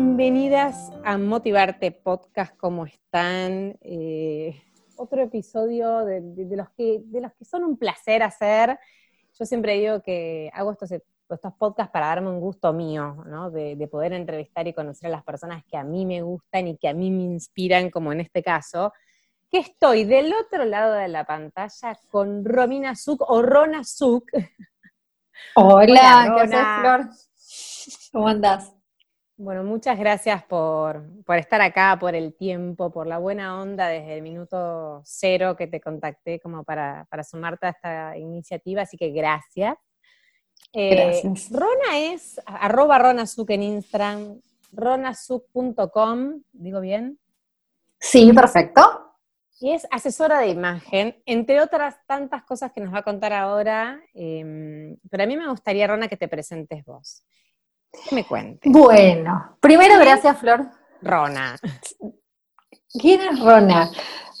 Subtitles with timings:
[0.00, 2.56] Bienvenidas a Motivarte Podcast.
[2.56, 3.76] ¿Cómo están?
[3.80, 4.62] Eh,
[4.94, 6.20] otro episodio de,
[6.56, 8.78] los que, de los que son un placer hacer.
[9.36, 13.50] Yo siempre digo que hago estos, estos podcasts para darme un gusto mío, ¿no?
[13.50, 16.76] De, de, poder entrevistar y conocer a las personas que a mí me gustan y
[16.76, 18.92] que a mí me inspiran, como en este caso.
[19.50, 24.30] Que estoy del otro lado de la pantalla con Romina Zuc o Rona Zuc.
[25.56, 28.12] Hola, ¿qué haces, Flor?
[28.12, 28.77] ¿Cómo andás?
[29.40, 34.22] Bueno, muchas gracias por, estar acá, por el tiempo, por la buena onda desde el
[34.22, 39.76] minuto cero que te contacté como para, sumarte a esta iniciativa, así que gracias.
[40.72, 44.40] Eh, Rona es arroba ronazuk en Instagram,
[44.72, 47.20] ronazuk.com, ¿digo bien?
[48.00, 49.14] Sí, perfecto.
[49.60, 54.00] Y es asesora de imagen, entre otras tantas cosas que nos va a contar ahora,
[54.14, 57.22] em, pero a mí me gustaría, Rona, que te presentes vos.
[57.92, 58.72] ¿Qué me cuentes?
[58.72, 60.66] Bueno, primero gracias, Flor.
[61.02, 61.56] Rona.
[63.00, 63.90] ¿Quién es Rona?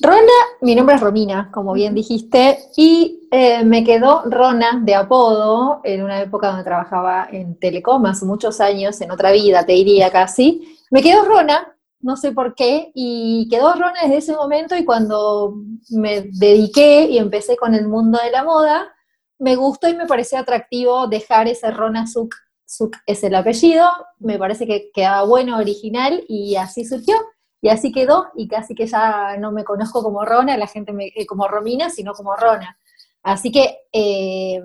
[0.00, 5.80] Rona, mi nombre es Romina, como bien dijiste, y eh, me quedó Rona de apodo
[5.82, 10.10] en una época donde trabajaba en Telecom, hace muchos años, en otra vida, te diría
[10.12, 10.78] casi.
[10.90, 15.56] Me quedó Rona, no sé por qué, y quedó Rona desde ese momento y cuando
[15.90, 18.94] me dediqué y empecé con el mundo de la moda,
[19.40, 22.34] me gustó y me pareció atractivo dejar ese Rona Zuc
[22.68, 23.88] Suk es el apellido,
[24.18, 27.16] me parece que quedaba bueno, original, y así surgió,
[27.62, 31.06] y así quedó, y casi que ya no me conozco como Rona, la gente me,
[31.06, 32.78] eh, como Romina, sino como Rona.
[33.22, 34.62] Así que eh,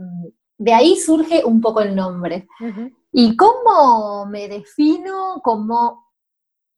[0.57, 2.45] de ahí surge un poco el nombre.
[3.13, 6.11] ¿Y cómo me defino como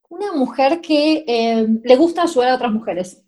[0.08, 3.24] una mujer que eh, le gusta ayudar a otras mujeres?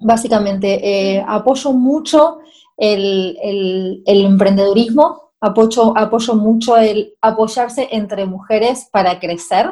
[0.00, 2.38] Básicamente, apoyo mucho
[2.78, 9.70] el, el, el emprendedurismo, apoyo, apoyo mucho el apoyarse entre mujeres para crecer,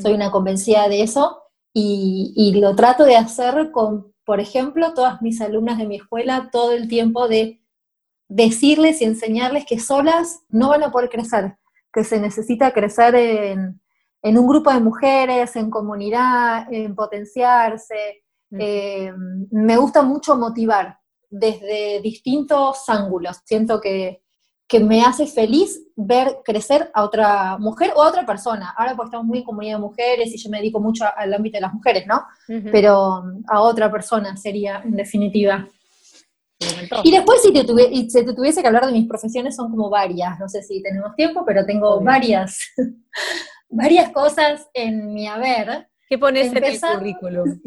[0.00, 1.42] soy una convencida de eso,
[1.74, 6.72] y, lo trato de hacer con, por ejemplo, todas mis alumnas de mi escuela, todo
[6.72, 7.62] el tiempo de
[8.28, 11.56] decirles y enseñarles que solas no van a poder crecer,
[11.92, 13.80] que se necesita crecer en,
[14.22, 18.24] un grupo de mujeres, en comunidad, en potenciarse.
[18.50, 19.12] Eh,
[19.50, 20.98] me gusta mucho motivar
[21.30, 23.40] desde distintos ángulos.
[23.44, 24.22] Siento que,
[24.68, 28.74] que me hace feliz ver crecer a otra mujer o a otra persona.
[28.76, 31.56] Ahora pues estamos muy en comunidad de mujeres y yo me dedico mucho al ámbito
[31.56, 32.22] de las mujeres, ¿no?
[32.70, 35.66] Pero a otra persona sería en definitiva.
[37.02, 40.48] Y después si te, te tuviese que hablar de mis profesiones son como varias, no
[40.48, 42.58] sé si tenemos tiempo, pero tengo varias,
[43.70, 45.88] varias cosas en mi haber.
[46.10, 47.60] ¿Qué pones en el currículum?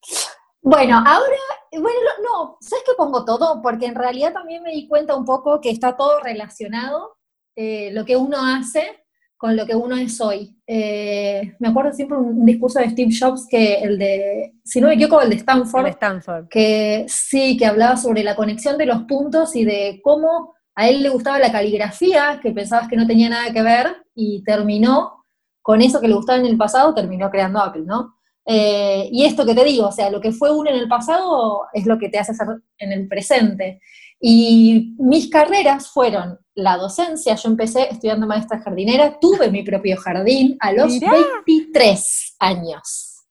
[0.64, 1.36] Bueno, ahora,
[1.72, 3.60] bueno, no, ¿sabes qué pongo todo?
[3.60, 7.18] Porque en realidad también me di cuenta un poco que está todo relacionado,
[7.54, 9.04] eh, lo que uno hace
[9.36, 10.56] con lo que uno es hoy.
[10.66, 14.94] Eh, me acuerdo siempre un, discurso de Steve Jobs que el de, si no me
[14.94, 19.54] equivoco, el de Stanford, Stanford, que sí, que hablaba sobre la conexión de los puntos
[19.56, 23.52] y de cómo a él le gustaba la caligrafía, que pensabas que no tenía nada
[23.52, 25.26] que ver, y terminó
[25.60, 28.14] con eso que le gustaba en el pasado, terminó creando Apple, ¿no?
[28.46, 31.62] Eh, y esto que te digo, o sea, lo que fue uno en el pasado
[31.72, 32.46] es lo que te hace hacer
[32.78, 33.80] en el presente.
[34.20, 40.56] Y mis carreras fueron la docencia, yo empecé estudiando maestra jardinera, tuve mi propio jardín
[40.60, 43.26] a los 23 años.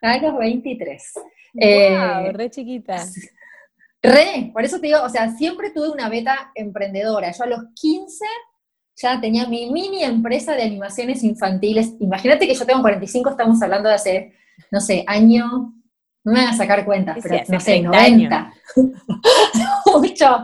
[0.00, 1.12] A los 23.
[1.14, 3.04] Wow, eh, re chiquita.
[4.02, 7.32] Re, por eso te digo, o sea, siempre tuve una beta emprendedora.
[7.32, 8.24] Yo a los 15
[8.96, 11.94] ya tenía mi mini empresa de animaciones infantiles.
[12.00, 14.32] Imagínate que yo tengo 45, estamos hablando de hace,
[14.70, 15.74] no sé, año,
[16.24, 18.52] no me van a sacar cuentas, pero no sé, 90.
[19.86, 20.38] Muchos,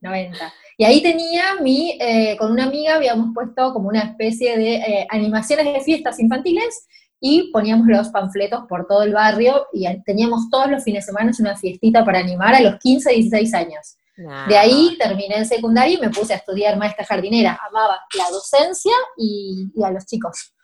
[0.00, 0.52] 90.
[0.78, 5.06] Y ahí tenía mi, eh, con una amiga habíamos puesto como una especie de eh,
[5.10, 6.86] animaciones de fiestas infantiles
[7.20, 11.30] y poníamos los panfletos por todo el barrio y teníamos todos los fines de semana
[11.38, 13.96] una fiestita para animar a los 15, 16 años.
[14.16, 17.58] De ahí terminé en secundaria y me puse a estudiar maestra jardinera.
[17.68, 20.54] Amaba la docencia y, a los chicos.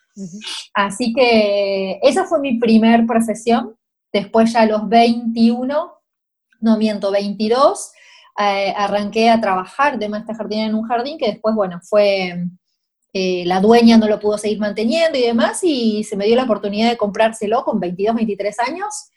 [0.75, 3.77] Así que esa fue mi primer profesión.
[4.12, 5.93] Después ya a los 21,
[6.61, 7.93] no miento, 22,
[8.39, 12.49] eh, arranqué a trabajar de maestra jardinera en un jardín que después, bueno, fue
[13.12, 16.45] eh, la dueña no lo pudo seguir manteniendo y demás, y se me dio la
[16.45, 19.11] oportunidad de comprárselo con 22, 23 años.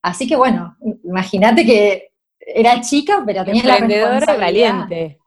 [0.00, 2.11] Así que bueno, imagínate que
[2.46, 4.38] era chica, pero tenía la responsabilidad.
[4.38, 5.18] valiente.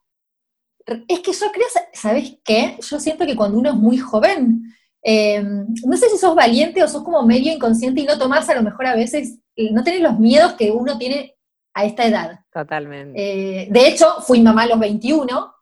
[1.08, 2.78] Es que yo creo, ¿sabes qué?
[2.80, 4.62] Yo siento que cuando uno es muy joven,
[5.02, 8.56] eh, no sé si sos valiente o sos como medio inconsciente y no tomás a
[8.56, 9.40] lo mejor a veces,
[9.72, 11.36] no tenés los miedos que uno tiene
[11.74, 12.40] a esta edad.
[12.52, 13.20] Totalmente.
[13.20, 15.54] Eh, de hecho, fui mamá a los 21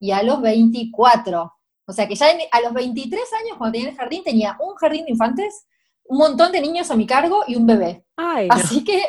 [0.00, 1.52] y a los 24.
[1.86, 5.04] O sea que ya a los 23 años, cuando tenía el jardín, tenía un jardín
[5.04, 5.66] de infantes,
[6.04, 8.04] un montón de niños a mi cargo y un bebé.
[8.16, 9.02] Así que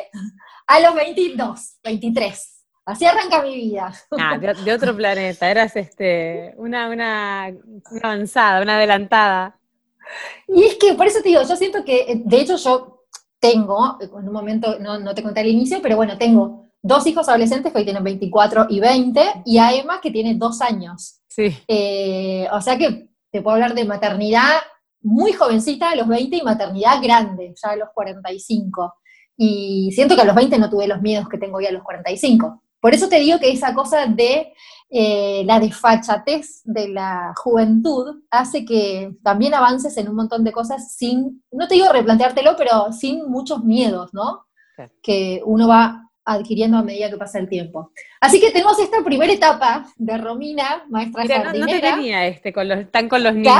[0.72, 2.64] a los 22, 23.
[2.86, 3.92] Así arranca mi vida.
[4.18, 7.52] Ah, de, otro planeta, eras este, una, una,
[8.02, 9.58] avanzada, una adelantada.
[10.48, 13.04] Y es que por eso te digo, yo siento que, de hecho yo
[13.38, 17.28] tengo, en un momento, no, no te conté al inicio, pero bueno, tengo dos hijos
[17.28, 21.20] adolescentes que hoy tienen 24 y 20, y a Emma que tiene dos años.
[21.28, 21.54] Sí.
[21.68, 24.60] Eh, o sea que te puedo hablar de maternidad
[25.02, 28.94] muy jovencita a los 20 y maternidad grande, ya a los 45.
[29.44, 31.82] Y siento que a los 20 no tuve los miedos que tengo hoy a los
[31.82, 32.62] 45.
[32.80, 34.52] Por eso te digo que esa cosa de
[34.88, 40.94] eh, la desfachatez de la juventud hace que también avances en un montón de cosas
[40.94, 44.46] sin, no te digo replanteártelo, pero sin muchos miedos, ¿no?
[45.02, 47.90] Que uno va adquiriendo a medida que pasa el tiempo.
[48.20, 52.68] Así que tenemos esta primera etapa de Romina, maestra Mira, no, te tenía este, con
[52.68, 53.56] los, están con los niños.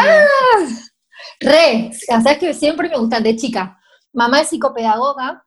[1.40, 3.80] Re, o sea, es que siempre me gustan, de chica.
[4.12, 5.44] Mamá es psicopedagoga,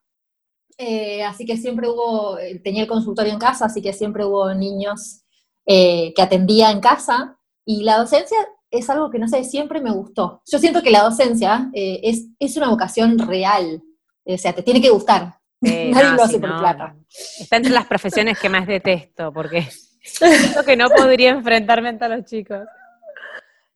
[0.78, 4.54] eh, así que siempre hubo, eh, tenía el consultorio en casa, así que siempre hubo
[4.54, 5.22] niños
[5.66, 8.38] eh, que atendía en casa, y la docencia
[8.70, 10.42] es algo que, no sé, siempre me gustó.
[10.52, 13.82] Yo siento que la docencia es, es una vocación real,
[14.26, 16.96] o sea, te tiene que gustar, Nadie lo hace por plata.
[17.40, 19.68] Está entre las profesiones que más detesto, porque
[20.04, 22.62] siento que no podría enfrentarme a los chicos.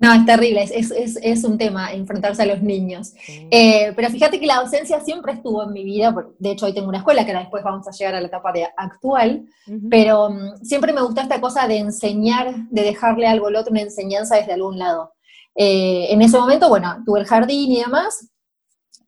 [0.01, 3.13] No, es terrible, es, un tema enfrentarse a los niños.
[3.27, 6.87] Eh, pero fíjate que la docencia siempre estuvo en mi vida, de hecho hoy tengo
[6.87, 9.45] una escuela que después vamos a llegar a la etapa de actual,
[9.89, 13.81] pero mm, siempre me gusta esta cosa de enseñar, de dejarle algo al otro, una
[13.81, 15.15] enseñanza desde algún lado.
[15.53, 18.29] Eh, en ese momento, bueno, tuve el jardín y demás,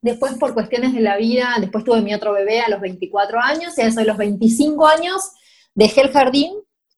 [0.04, 3.78] Después, por cuestiones de la vida, después tuve mi otro bebé a los 24 años,
[3.78, 5.32] y a eso de los 25 años
[5.76, 6.54] dejé el jardín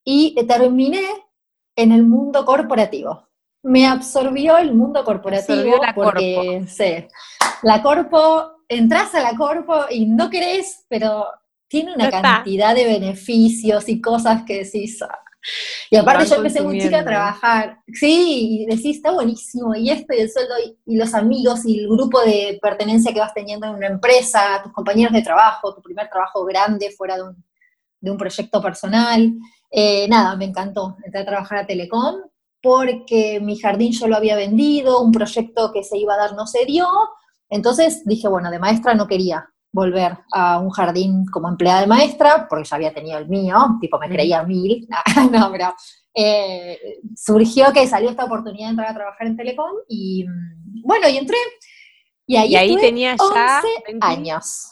[0.05, 1.03] y terminé
[1.75, 3.27] en el mundo corporativo.
[3.63, 6.65] Me absorbió el mundo corporativo la porque
[7.63, 11.27] la corpo, entras a la corpo y no querés, pero
[11.67, 15.23] tiene una cantidad de beneficios y cosas que decís, ah,
[15.89, 20.13] y aparte yo empecé muy chica a trabajar, sí, y decís, está buenísimo, y esto
[20.13, 20.53] y el sueldo,
[20.85, 24.71] y, los amigos, y el grupo de pertenencia que vas teniendo en una empresa, tus
[24.71, 27.43] compañeros de trabajo, tu primer trabajo grande fuera de un,
[27.99, 29.33] de un proyecto personal.
[29.69, 30.97] Eh, nada, me encantó.
[31.03, 32.21] Entré a trabajar a Telecom
[32.63, 36.47] porque mi jardín yo lo había vendido, un proyecto que se iba a dar no
[36.47, 36.87] se dio,
[37.49, 42.47] entonces dije, bueno, de maestra no quería, volver a un jardín como empleada de maestra,
[42.49, 44.87] porque ya había tenido el mío, tipo me creía mil,
[45.31, 45.73] no, pero
[46.15, 51.09] eh, surgió que salió esta oportunidad de entrar a trabajar en Telecom y mm, bueno,
[51.09, 51.37] y entré.
[52.25, 54.69] Y ahí, y tenía ya 11 años.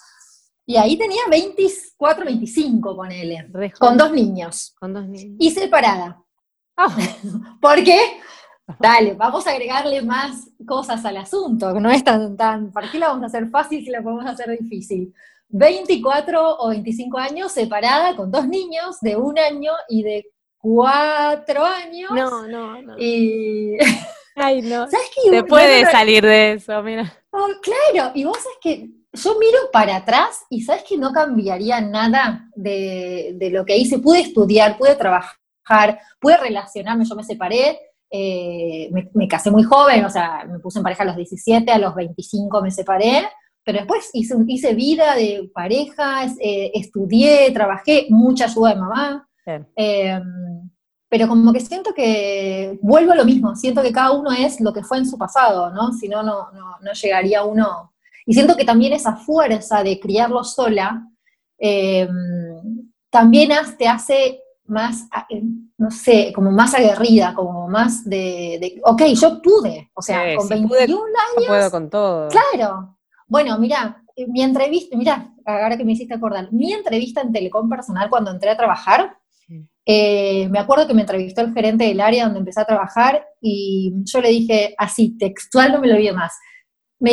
[0.65, 4.73] Y ahí tenía 24, 25, ponele, con dos niños.
[4.79, 5.35] Con dos niños.
[5.37, 6.20] Y separada.
[6.77, 6.87] Oh.
[7.61, 7.99] ¿Por qué?
[8.79, 12.99] Dale, vamos a agregarle más cosas al asunto, que no es tan, tan, ¿para qué
[12.99, 15.13] la vamos a hacer fácil si la podemos hacer difícil?
[15.49, 20.25] 24 o 25 años separada con dos niños de un año y de
[20.57, 22.11] cuatro años.
[22.11, 22.97] No, no, no.
[22.97, 23.77] Y...
[24.35, 24.89] Ay, no.
[24.89, 25.29] ¿Sabes qué?
[25.29, 27.13] Se puede salir de eso, mira.
[27.31, 31.81] Oh, claro, y vos sabes que yo miro para atrás y sabes que no cambiaría
[31.81, 33.99] nada de, de lo que hice.
[33.99, 35.35] Pude estudiar, pude trabajar,
[36.19, 40.83] pude relacionarme, yo me separé, eh, me, casé muy joven, o sea, me puse en
[40.83, 43.27] pareja a los 17, a los 25 me separé,
[43.63, 49.27] pero después hice, hice vida de parejas, eh, estudié, trabajé, mucha ayuda de mamá.
[49.75, 50.69] Em,
[51.07, 54.73] pero como que siento que vuelvo a lo mismo, siento que cada uno es lo
[54.73, 55.91] que fue en su pasado, ¿no?
[55.93, 57.93] Si no, no, no llegaría uno.
[58.25, 61.07] Y siento que también esa fuerza de criarlo sola
[61.57, 62.09] em,
[63.09, 64.40] también te hace
[64.71, 65.07] más,
[65.77, 71.01] no sé, como más aguerrida, como más de, ok, yo pude, o sea, con 21
[71.37, 71.47] años.
[71.47, 72.29] puedo con todo.
[72.29, 72.97] Claro.
[73.27, 77.69] Bueno, mira, eh, mi entrevista, mira, ahora que me hiciste acordar, mi entrevista en Telecom
[77.69, 79.17] Personal cuando entré a trabajar,
[79.85, 83.91] eh, me acuerdo que me entrevistó el gerente del área donde empecé a trabajar y
[84.05, 86.33] yo le dije así, textual no me lo vi más.
[86.99, 87.11] Me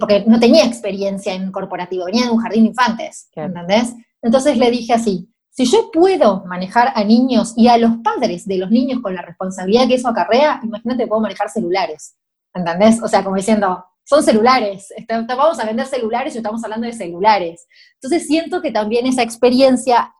[0.00, 3.94] porque no tenía experiencia en corporativo, venía de un jardín de infantes, ¿entendés?
[4.22, 8.58] Entonces le dije así, si yo puedo manejar a niños y a los padres de
[8.58, 12.14] los niños con la responsabilidad que eso acarrea, imagínate, puedo manejar celulares.
[12.52, 13.02] ¿Entendés?
[13.02, 14.92] O sea, como diciendo, son celulares,
[15.26, 17.66] vamos a vender celulares y estamos hablando de celulares.
[17.94, 20.14] Entonces siento que también esa experiencia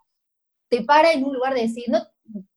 [0.70, 1.98] te para en un lugar de decir, no,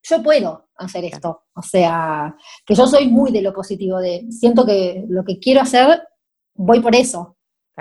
[0.02, 1.44] yo puedo hacer esto.
[1.54, 2.34] O sea,
[2.66, 6.02] que yo soy muy de lo positivo, de siento que lo que quiero hacer,
[6.56, 7.36] voy por eso.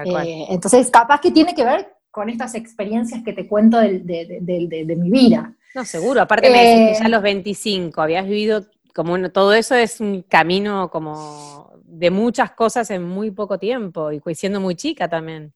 [0.04, 5.10] Eh, entonces, capaz que tiene que ver con estas experiencias que te cuento de, mi
[5.10, 5.54] vida.
[5.74, 6.22] No, seguro.
[6.22, 10.00] Aparte me decís que ya a eh, los 25 habías vivido como todo eso es
[10.00, 15.52] un camino como de muchas cosas en muy poco tiempo y siendo muy chica también.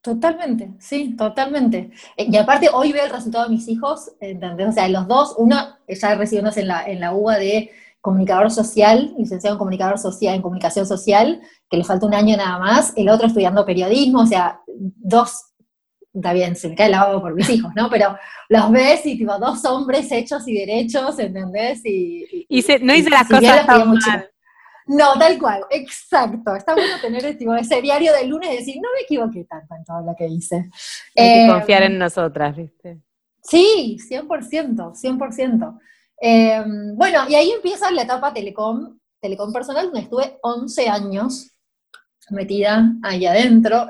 [0.00, 1.90] Totalmente, sí, totalmente.
[2.16, 4.68] Eh, y aparte hoy veo el resultado de mis hijos, ¿entendés?
[4.68, 5.56] O sea, los dos, uno
[5.88, 7.70] ya recibiéndose en la, en la UBA de
[8.02, 11.40] comunicador social, licenciado en comunicador social, en comunicación social,
[11.70, 15.53] que le falta un año nada más, el otro estudiando periodismo, o sea, dos,
[16.14, 17.90] está bien, se me cae el agua por mis hijos, ¿no?
[17.90, 18.16] Pero
[18.48, 21.84] los ves y tipo dos hombres hechos y derechos, ¿entendés?
[21.84, 24.30] Y, y, no hice las cosas tan mal.
[24.86, 26.54] No, tal cual, exacto.
[26.54, 30.02] Está bueno tener ese diario del lunes y decir, no me equivoqué tanto en todo
[30.02, 30.56] lo que hice.
[31.16, 33.00] Hay que eh, confiar en nosotras, ¿viste?
[33.42, 35.80] Sí, 100%, 100%.
[36.20, 41.53] Eh, bueno, y ahí empieza la etapa telecom, telecom personal, donde estuve 11 años
[42.30, 43.88] metida ahí adentro.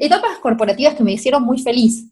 [0.00, 2.10] etapas corporativas que me hicieron muy feliz.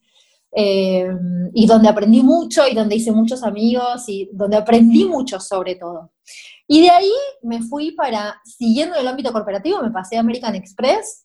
[0.54, 1.09] Eh,
[1.54, 6.12] y donde aprendí mucho y donde hice muchos amigos y donde aprendí mucho sobre todo.
[6.69, 11.25] Y de ahí me fui para, siguiendo el ámbito corporativo, me pasé a American Express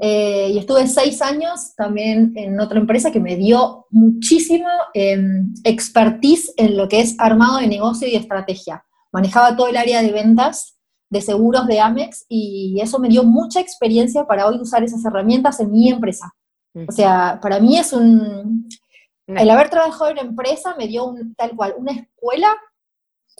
[0.00, 6.52] eh, y estuve seis años también en otra empresa que me dio muchísimo em, expertise
[6.56, 8.84] en lo que es armado de negocio y estrategia.
[9.12, 10.73] Manejaba todo el área de ventas
[11.14, 15.60] de seguros de Amex y eso me dio mucha experiencia para hoy usar esas herramientas
[15.60, 16.34] en mi empresa.
[16.88, 18.68] O sea, para mí es un...
[19.28, 22.48] El haber trabajado en empresa me dio un, tal cual una escuela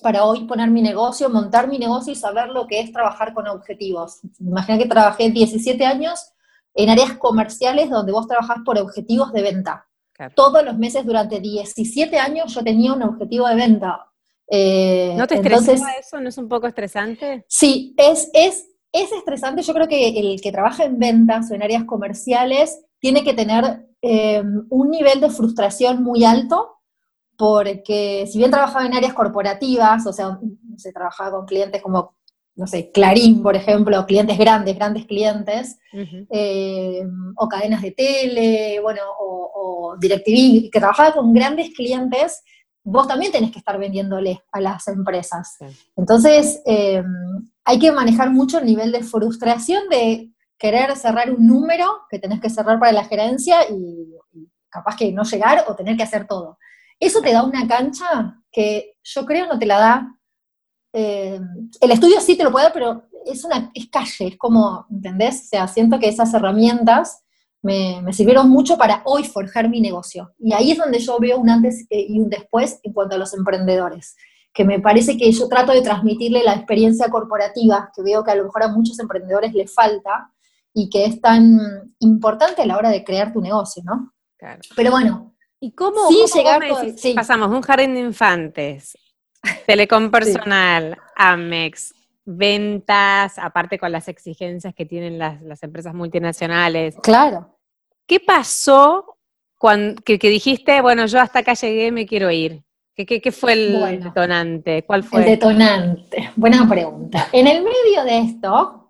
[0.01, 3.49] para hoy poner mi negocio, montar mi negocio y saber lo que es trabajar con
[3.49, 4.21] objetivos.
[4.39, 6.33] Imagina que trabajé 17 años
[6.75, 9.89] en áreas comerciales donde vos trabajás por objetivos de venta.
[10.37, 14.13] Todos los meses durante 17 años yo tenía un objetivo de venta.
[14.49, 16.21] Eh, ¿No te estresaba eso?
[16.21, 17.45] ¿No es un poco estresante?
[17.49, 19.63] Sí, es, es, es estresante.
[19.63, 23.87] Yo creo que el que trabaja en ventas o en áreas comerciales tiene que tener
[24.03, 26.75] eh, un nivel de frustración muy alto
[27.37, 30.39] porque si bien trabajaba en áreas corporativas, o sea,
[30.77, 32.17] se trabajaba con clientes como,
[32.55, 35.79] no sé, Clarín, por ejemplo, clientes grandes, grandes clientes,
[36.31, 37.03] eh,
[37.37, 42.43] o cadenas de tele, bueno, o, o DirecTV, que trabajaba con grandes clientes,
[42.85, 45.57] vos también tenés que estar vendiéndole a las empresas.
[45.97, 47.03] Entonces, eh,
[47.65, 52.41] hay que manejar mucho el nivel de frustración de querer cerrar un número que tenés
[52.41, 54.15] que cerrar para la gerencia y
[54.69, 56.59] capaz que no llegar o tener que hacer todo.
[57.01, 60.19] Eso te da una cancha que yo creo no te la da.
[60.93, 61.41] Eh,
[61.81, 65.43] el estudio sí te lo puede dar, pero es una es calle, es como, ¿entendés?
[65.45, 67.24] O sea, siento que esas herramientas
[67.65, 70.33] me, sirvieron mucho para hoy forjar mi negocio.
[70.39, 73.19] Y ahí es donde yo veo un antes eh, y un después en cuanto a
[73.19, 74.15] los emprendedores,
[74.53, 78.37] que me parece que yo trato de transmitirle la experiencia corporativa, que veo que a
[78.37, 80.31] lo mejor a muchos emprendedores les falta
[80.73, 81.59] y que es tan
[81.99, 84.13] importante a la hora de crear tu negocio, ¿no?
[84.37, 84.61] Claro.
[84.77, 86.11] Pero bueno, ¿Y cómo,
[87.15, 88.99] pasamos un jardín de infantes,
[89.67, 91.95] telecom personal, Amex,
[92.27, 96.97] ventas, aparte con las exigencias que tienen las, empresas multinacionales?
[97.03, 97.54] Claro.
[98.07, 99.17] ¿Qué pasó
[99.59, 102.63] cuando que, dijiste, bueno, yo hasta acá llegué, me quiero ir?
[102.95, 104.85] ¿Qué, qué, fue el detonante?
[104.85, 105.21] ¿Cuál fue?
[105.21, 106.31] El detonante.
[106.37, 107.29] Buena pregunta.
[107.33, 108.85] En el medio de esto,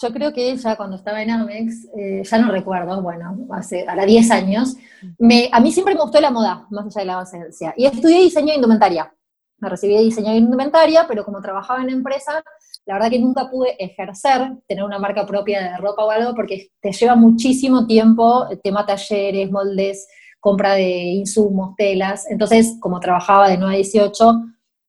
[0.00, 4.06] yo creo que ya cuando estaba en Amex, eh, ya no recuerdo, bueno, hace ahora
[4.06, 4.76] 10 años,
[5.18, 7.74] me, a mí siempre me gustó la moda, más allá de la docencia.
[7.76, 9.12] Y estudié diseño de indumentaria.
[9.58, 12.42] Me recibí de diseño de indumentaria, pero como trabajaba en empresa,
[12.84, 16.70] la verdad que nunca pude ejercer, tener una marca propia de ropa o algo, porque
[16.80, 20.08] te lleva muchísimo tiempo, tema talleres, moldes,
[20.40, 22.28] compra de insumos, telas.
[22.28, 24.42] Entonces, como trabajaba de 9 a 18,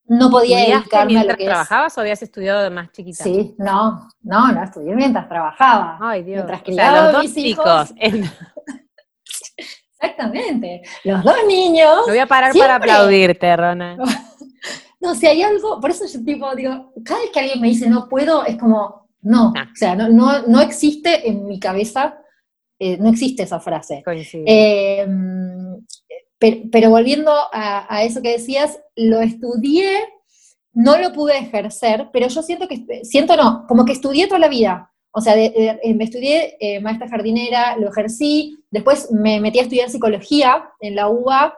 [0.06, 3.24] no podía dedicarme a lo que trabajabas o habías estudiado de más chiquita?
[3.24, 5.98] Sí, no, no, no estudié mientras trabajaba.
[6.02, 6.38] Ay, Dios.
[6.38, 7.94] Mientras criaba los dos chicos.
[10.02, 10.82] Exactamente.
[11.04, 12.02] Los dos niños.
[12.08, 13.98] Me voy a parar para aplaudirte, Rona.
[15.04, 17.90] no, si hay algo, por eso yo tipo digo, cada vez que alguien me dice
[17.90, 19.68] no puedo, es como, no, ah.
[19.72, 22.18] o sea, no, no, no, existe en mi cabeza,
[22.80, 24.02] eh, no existe esa frase.
[24.46, 25.06] Eh,
[26.72, 30.00] pero, volviendo a, eso que decías, lo estudié,
[30.74, 34.50] no lo pude ejercer, pero yo siento que, siento no, como que estudié toda la
[34.50, 34.90] vida.
[35.12, 40.70] O sea, me estudié eh, maestra jardinera, lo ejercí, después me metí a estudiar psicología
[40.80, 41.56] en la UBA,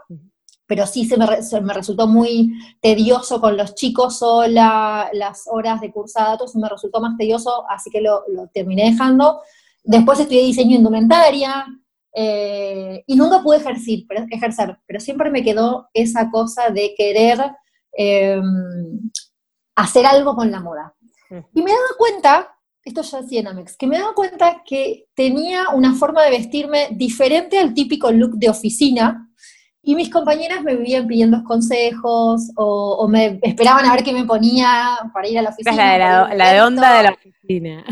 [0.67, 1.25] pero sí se me,
[1.62, 6.69] me, resultó muy tedioso con los chicos sola, las horas de cursada, todo eso me
[6.69, 9.41] resultó más tedioso, así que lo, lo terminé dejando.
[9.84, 11.65] Después estudié diseño indumentaria,
[12.17, 17.38] eh, y nunca pude ejercer pero, ejercer, pero siempre me quedó esa cosa de querer
[17.98, 18.41] eh,
[19.75, 20.95] hacer algo con la moda.
[21.53, 22.55] Y me dado cuenta,
[22.86, 26.88] esto ya decía en Amex, que me dado cuenta que tenía una forma de vestirme
[26.91, 29.25] diferente al típico look de oficina,
[29.87, 34.97] y mis compañeras me vivían pidiendo consejos o, me esperaban a ver qué me ponía
[35.13, 35.75] para ir a la oficina.
[35.75, 37.85] La de, la, de onda de la oficina.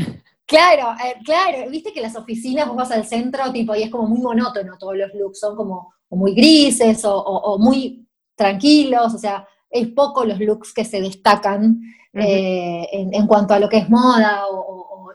[0.46, 4.08] Claro, eh, claro, viste que las oficinas vos vas al centro tipo y es como
[4.08, 9.88] muy monótono todos los looks, son como muy grises o, muy tranquilos, o sea, es
[9.88, 11.80] poco los looks que se destacan
[12.14, 15.12] eh, en, cuanto a lo que es moda o,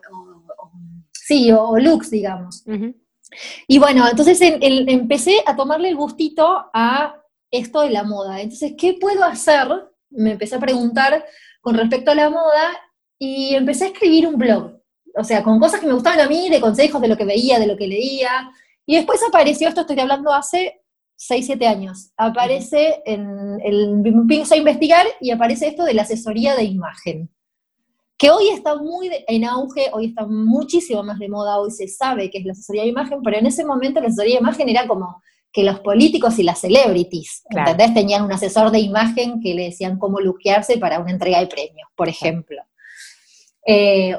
[1.13, 2.65] sí, o, looks, digamos.
[3.67, 8.41] Y bueno, entonces empecé a tomarle el gustito a esto de la moda.
[8.41, 9.69] Entonces, ¿qué puedo hacer?
[10.11, 11.25] Me empecé a preguntar
[11.61, 12.79] con respecto a la moda
[13.19, 14.79] y empecé a escribir un blog
[15.19, 17.59] o sea, con cosas que me gustaban a mí, de consejos de lo que veía,
[17.59, 18.51] de lo que leía.
[18.87, 20.81] Y después apareció, esto estoy hablando hace
[21.17, 26.55] 6, 7 años, aparece en el, empiezo a investigar y aparece esto de la asesoría
[26.55, 27.31] de imagen,
[28.19, 32.31] que hoy está muy en auge, hoy está muchísimo más de moda, hoy se sabe
[32.31, 34.89] que es la asesoría de imagen, pero en ese momento la asesoría de imagen era
[34.89, 35.23] como
[35.53, 37.95] que los políticos y las celebrities, ¿entendés?
[37.95, 41.89] Tenían un asesor de imagen que le decían cómo luquearse para una entrega de premios,
[41.97, 42.61] por ejemplo.
[43.65, 44.17] Eh,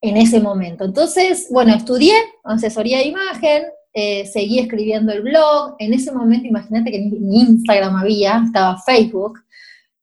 [0.00, 0.84] en ese momento.
[0.84, 2.14] Entonces, bueno, estudié
[2.44, 7.96] asesoría de imagen, eh, seguí escribiendo el blog, en ese momento imagínate que ni, Instagram
[7.96, 9.40] había, estaba Facebook.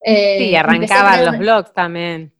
[0.02, 2.35] Eh, sí, arrancaban los blogs también.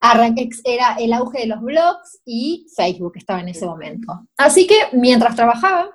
[0.00, 4.26] Arranqué, era el auge de los blogs y Facebook estaba en ese momento.
[4.36, 5.90] Así que mientras trabajaba,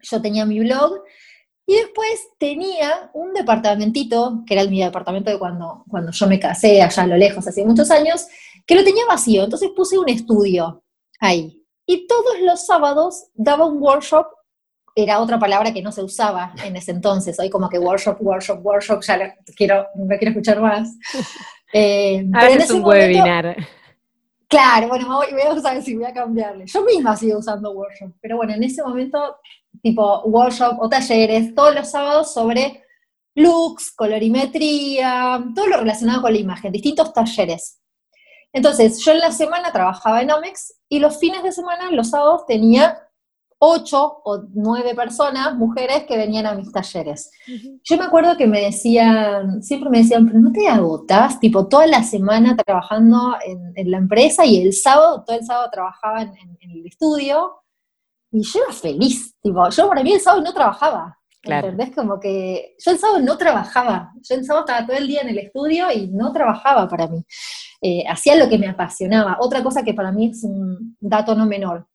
[0.00, 1.02] yo tenía mi blog
[1.66, 6.40] y después tenía un departamentito, que era el mi departamento de cuando, cuando yo me
[6.40, 8.26] casé allá a lo lejos, hace muchos años,
[8.66, 10.82] que lo tenía vacío, entonces puse un estudio
[11.20, 11.62] ahí.
[11.84, 14.26] Y todos los sábados daba un workshop,
[14.94, 18.64] era otra palabra que no se usaba en ese entonces, hoy como que workshop, workshop,
[18.64, 20.88] workshop, ya quiero, no quiero escuchar más.
[21.72, 23.56] Eh, pero en ese un webinar.
[24.48, 26.66] Claro, bueno, voy, voy, a saber si voy a cambiarle.
[26.66, 29.36] Yo misma sigo usando workshop, pero bueno, en ese momento,
[29.82, 32.82] tipo workshop o talleres, todos los sábados sobre
[33.34, 37.80] looks, colorimetría, todo lo relacionado con la imagen, distintos talleres.
[38.52, 42.46] Entonces, yo en la semana trabajaba en Amex y los fines de semana, los sábados,
[42.46, 43.07] tenía
[43.58, 47.30] ocho o nueve personas, mujeres, que venían a mis talleres.
[47.82, 51.86] Yo me acuerdo que me decían, siempre me decían, pero no te agotas, tipo, toda
[51.86, 56.86] la semana trabajando en, la empresa y el sábado, todo el sábado trabajaba en, el
[56.86, 57.62] estudio.
[58.30, 61.18] Y yo era feliz, tipo, yo para mí el sábado no trabajaba.
[61.42, 61.94] ¿Entendés?
[61.94, 64.12] Como que yo el sábado no trabajaba.
[64.22, 67.24] Yo el sábado estaba todo el día en el estudio y no trabajaba para mí.
[67.80, 69.38] Eh, hacía lo que me apasionaba.
[69.40, 71.86] Otra cosa que para mí es un dato no menor.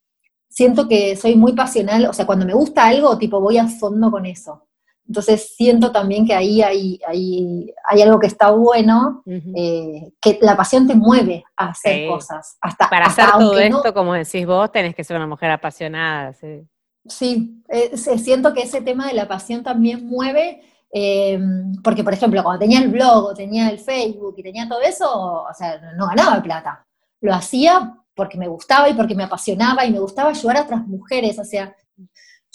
[0.53, 4.11] Siento que soy muy pasional, o sea, cuando me gusta algo, tipo, voy a fondo
[4.11, 4.67] con eso.
[5.07, 10.55] Entonces siento también que ahí hay, hay, hay algo que está bueno, eh, que la
[10.55, 12.57] pasión te mueve a hacer cosas.
[12.61, 16.33] Hasta, Para hacer todo esto, como decís vos, tenés que ser una mujer apasionada.
[16.33, 16.67] Sí,
[17.05, 20.61] sí eh, siento que ese tema de la pasión también mueve
[20.95, 21.39] eh,
[21.83, 25.11] porque, por ejemplo, cuando tenía el blog o tenía el Facebook y tenía todo eso,
[25.11, 26.85] o sea, no ganaba plata.
[27.19, 30.87] Lo hacía porque me gustaba y porque me apasionaba y me gustaba ayudar a otras
[30.87, 31.39] mujeres.
[31.39, 31.75] O sea,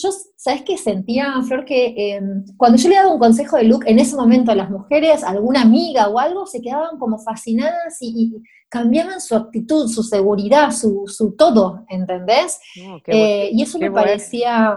[0.01, 1.65] yo, ¿sabes qué sentía, Flor?
[1.65, 4.71] Que em, cuando yo le daba un consejo de look, en ese momento a las
[4.71, 8.41] mujeres, alguna amiga o algo, se quedaban como fascinadas y,
[8.71, 12.61] cambiaban su actitud, su seguridad, su, su todo, ¿entendés?
[13.07, 14.77] Eh, y eso me parecía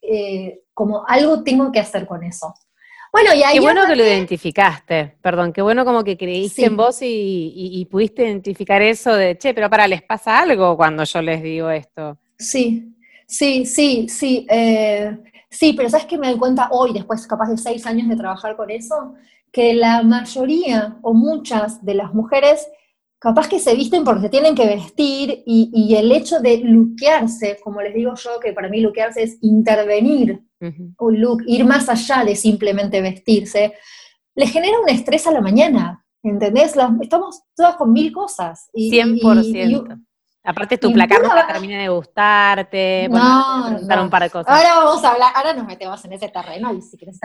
[0.00, 2.54] eh, como algo tengo que hacer con eso.
[3.16, 6.98] Bueno, y Qué bueno que lo identificaste, perdón, qué bueno como que creíste en vos
[7.00, 11.70] y, pudiste identificar eso de, che, pero para, ¿les pasa algo cuando yo les digo
[11.70, 12.18] esto?
[12.38, 12.94] Sí,
[13.26, 14.46] sí, sí, sí.
[14.50, 15.16] Eh,
[15.48, 18.54] sí, pero ¿sabes que me doy cuenta hoy, después capaz de seis años de trabajar
[18.54, 19.14] con eso?
[19.50, 22.68] Que la mayoría o muchas de las mujeres
[23.26, 27.82] capaz que se visten porque se tienen que vestir y, el hecho de luquearse, como
[27.82, 32.36] les digo yo, que para mí luquearse es intervenir un look, ir más allá de
[32.36, 33.74] simplemente vestirse,
[34.36, 36.76] le genera un estrés a la mañana, ¿entendés?
[37.00, 38.70] estamos todas con mil cosas.
[38.72, 40.04] Y, 100%.
[40.44, 44.02] Aparte tu placar no termina de gustarte, no, no.
[44.04, 44.56] un par de cosas.
[44.56, 47.18] Ahora vamos a hablar, ahora nos metemos en ese terreno y si quieres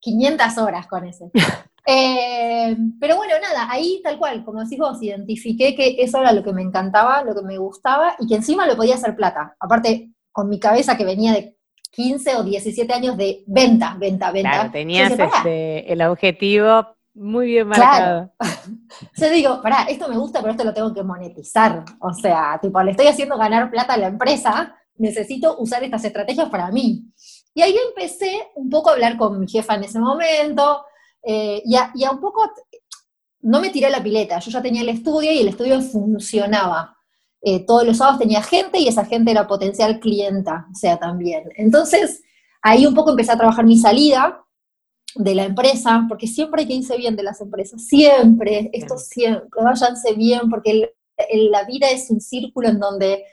[0.00, 1.30] 500 horas con ese.
[1.90, 6.42] Eh, pero bueno, nada, ahí tal cual, como decís vos, identifiqué que eso era lo
[6.42, 9.56] que me encantaba, lo que me gustaba y que encima lo podía hacer plata.
[9.58, 11.56] Aparte, con mi cabeza que venía de
[11.92, 14.50] 15 o 17 años de venta, venta, venta.
[14.50, 18.32] Claro, tenías este, el objetivo muy bien marcado.
[18.36, 18.54] Claro.
[19.16, 21.86] Yo digo, pará, esto me gusta, pero esto lo tengo que monetizar.
[22.00, 26.50] O sea, tipo, le estoy haciendo ganar plata a la empresa, necesito usar estas estrategias
[26.50, 27.06] para mí.
[27.54, 30.84] Y ahí empecé un poco a hablar con mi jefa en ese momento,
[31.22, 32.50] eh, y, a, un poco,
[33.40, 36.96] no me tiré la pileta, yo ya tenía el estudio y el estudio funcionaba.
[37.40, 41.44] Eh, todos los sábados tenía gente y esa gente era potencial clienta, o sea, también.
[41.56, 42.22] Entonces,
[42.62, 44.44] ahí un poco empecé a trabajar mi salida
[45.14, 49.48] de la empresa, porque siempre hay que irse bien de las empresas, siempre, esto siempre,
[49.62, 50.92] váyanse bien, porque
[51.50, 53.24] la vida es un círculo en donde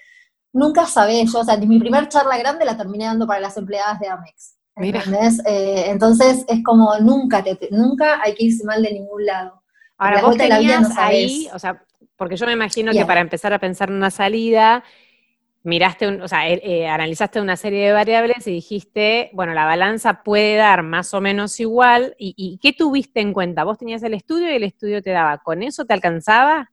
[0.54, 4.00] nunca sabés, yo, o sea, mi primera charla grande la terminé dando para las empleadas
[4.00, 4.55] de Amex.
[4.76, 5.42] ¿Entendés?
[5.46, 9.62] Eh, entonces es como nunca, te, nunca hay que irse mal de ningún lado.
[9.98, 11.82] Ahora, vos tenías ahí, o sea,
[12.18, 14.84] porque yo me imagino que para empezar a pensar en una salida,
[15.64, 20.22] miraste, o sea, eh, eh, analizaste una serie de variables y dijiste, bueno, la balanza
[20.24, 22.16] puede dar más o menos igual.
[22.20, 23.64] ¿Y, ¿Y, qué tuviste en cuenta?
[23.64, 25.38] ¿Vos tenías el estudio y el estudio te daba?
[25.38, 26.72] ¿Con eso te alcanzaba?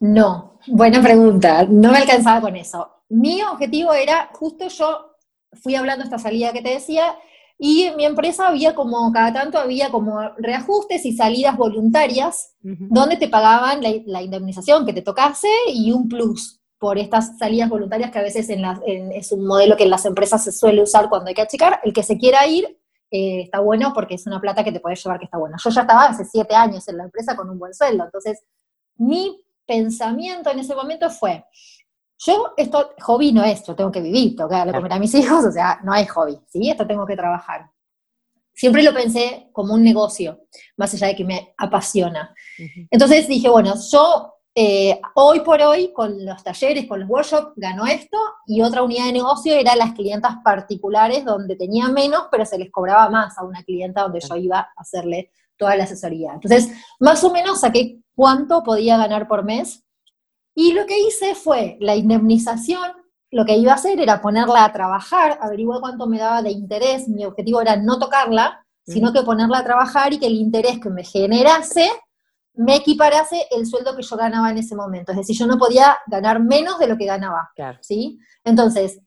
[0.00, 1.64] No, buena pregunta.
[1.68, 5.16] No me alcanzaba con eso mi objetivo era, justo yo
[5.52, 7.14] fui hablando esta salida que te decía,
[7.58, 13.16] y en mi empresa había como, cada tanto había como reajustes y salidas voluntarias, donde
[13.16, 18.18] te pagaban la, indemnización que te tocase y un plus por estas salidas voluntarias que
[18.20, 18.64] a veces en
[19.12, 21.80] es un modelo que en las empresas se suele usar cuando hay que achicar.
[21.82, 22.78] El que se quiera ir
[23.10, 25.56] eh, está bueno porque es una plata que te puedes llevar que está buena.
[25.62, 28.40] Yo ya estaba hace siete años en la empresa con un buen sueldo, entonces
[28.96, 31.44] mi pensamiento en ese momento fue,
[32.18, 35.14] yo, esto, hobby no es, yo tengo que vivir, tengo que darle comer a mis
[35.14, 36.68] hijos, o sea, no es hobby, ¿sí?
[36.68, 37.70] Esto tengo que trabajar.
[38.54, 40.40] Siempre lo pensé como un negocio,
[40.76, 42.34] más allá de que me apasiona.
[42.90, 47.86] Entonces dije, bueno, yo eh, hoy por hoy, con los talleres, con los workshops, ganó
[47.86, 52.58] esto, y otra unidad de negocio era las clientas particulares, donde tenía menos, pero se
[52.58, 56.32] les cobraba más a una clienta donde yo iba a hacerle toda la asesoría.
[56.34, 59.84] Entonces, más o menos saqué cuánto podía ganar por mes
[60.60, 62.90] y lo que hice fue la indemnización,
[63.30, 67.06] lo que iba a hacer era ponerla a trabajar, averiguar cuánto me daba de interés,
[67.06, 70.90] mi objetivo era no tocarla, sino que ponerla a trabajar y que el interés que
[70.90, 71.88] me generase
[72.54, 75.12] me equiparase el sueldo que yo ganaba en ese momento.
[75.12, 77.52] Es decir, yo no podía ganar menos de lo que ganaba.
[77.80, 78.18] ¿sí?
[78.42, 78.98] Entonces,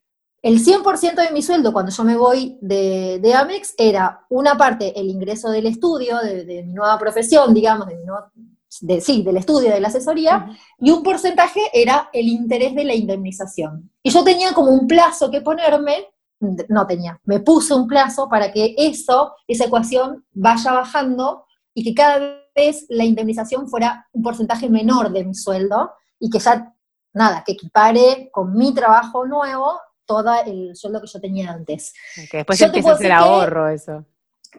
[0.42, 5.10] el 100% de mi sueldo cuando yo me voy de, Amex era una parte el
[5.10, 8.32] ingreso del estudio, de, de mi nueva profesión, digamos, de mi nueva
[8.80, 10.48] de, sí, del estudio, de la asesoría,
[10.80, 13.92] y un porcentaje era el interés de la indemnización.
[14.02, 16.08] Y yo tenía como un plazo que ponerme,
[16.70, 21.94] no tenía, me puse un plazo para que eso, esa ecuación vaya bajando y que
[21.94, 26.74] cada vez la indemnización fuera un porcentaje menor de mi sueldo y que ya,
[27.14, 31.94] nada, que equipare con mi trabajo nuevo todo el sueldo que yo tenía antes.
[32.30, 34.06] Que después empieza a hacer ahorro eso.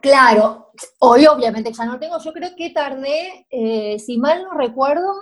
[0.00, 5.12] Claro, hoy obviamente ya no tengo, yo creo que tardé, eh, si mal no recuerdo,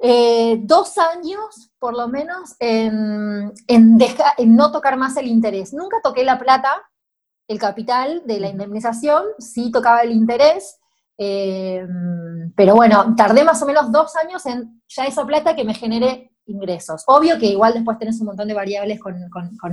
[0.00, 3.98] eh, dos años por lo menos en, en,
[4.38, 5.74] en no tocar más el interés.
[5.74, 6.82] Nunca toqué la plata,
[7.48, 10.78] el capital de la indemnización, sí tocaba el interés,
[11.18, 11.84] eh,
[12.56, 16.32] pero bueno, tardé más o menos dos años en ya esa plata que me genere
[16.48, 17.04] ingresos.
[17.06, 19.16] Obvio que igual después tenés un montón de variables con,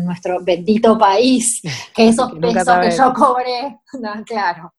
[0.04, 1.62] nuestro bendito país,
[1.94, 3.80] que esos pesos que yo cobré,
[4.26, 4.74] claro,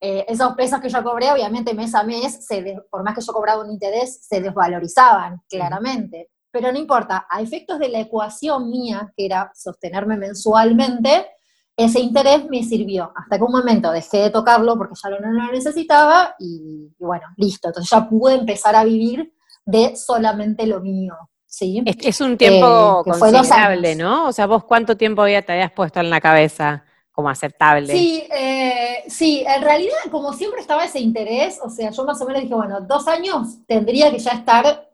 [0.00, 3.32] eh, esos pesos que yo cobré, obviamente mes a mes, se por más que yo
[3.32, 6.30] cobraba un interés, se desvalorizaban, claramente.
[6.50, 11.26] Pero no importa, a efectos de la ecuación mía, que era sostenerme mensualmente,
[11.76, 13.12] ese interés me sirvió.
[13.14, 17.26] Hasta que un momento dejé de tocarlo porque ya no lo necesitaba y, y bueno,
[17.36, 17.68] listo.
[17.68, 19.32] Entonces ya pude empezar a vivir
[19.68, 21.14] de solamente lo mío.
[21.46, 21.82] ¿sí?
[21.84, 24.28] Es, un tiempo eh, considerable, ¿no?
[24.28, 27.92] O sea, vos cuánto tiempo ya te habías puesto en la cabeza como aceptable.
[27.92, 32.26] Sí, eh, sí, en realidad como siempre estaba ese interés, o sea, yo más o
[32.26, 34.88] menos dije, bueno, dos años tendría que ya estar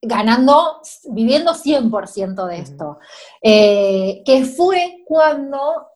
[0.00, 2.98] ganando, viviendo 100% de esto.
[3.42, 5.88] Eh, que fue cuando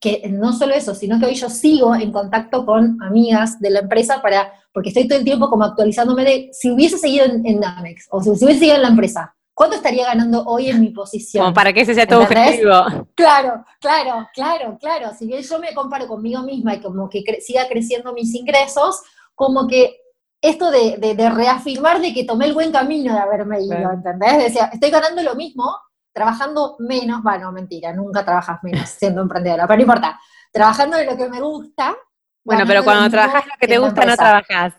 [0.00, 3.80] que no solo eso, sino que hoy yo sigo en contacto con amigas de la
[3.80, 8.08] empresa para, porque estoy todo el tiempo como actualizándome de si hubiese seguido en, Amex
[8.10, 11.44] o si hubiese seguido en la empresa, ¿cuánto estaría ganando hoy en mi posición?
[11.44, 12.72] Como para que ese sea tu objetivo.
[13.14, 15.10] Claro, claro, claro, claro.
[15.18, 19.02] Si bien yo me comparo conmigo misma y como que siga creciendo mis ingresos,
[19.34, 20.00] como que
[20.40, 24.38] esto de, reafirmar de que tomé el buen camino de haberme ido, ¿entendés?
[24.38, 25.76] Decía, estoy ganando lo mismo,
[26.12, 30.20] trabajando menos, bueno, mentira, nunca trabajas menos siendo emprendedora, pero no importa,
[30.52, 31.96] trabajando de lo que me gusta.
[32.44, 34.74] Bueno, pero cuando trabajas lo que te gusta, no trabajas.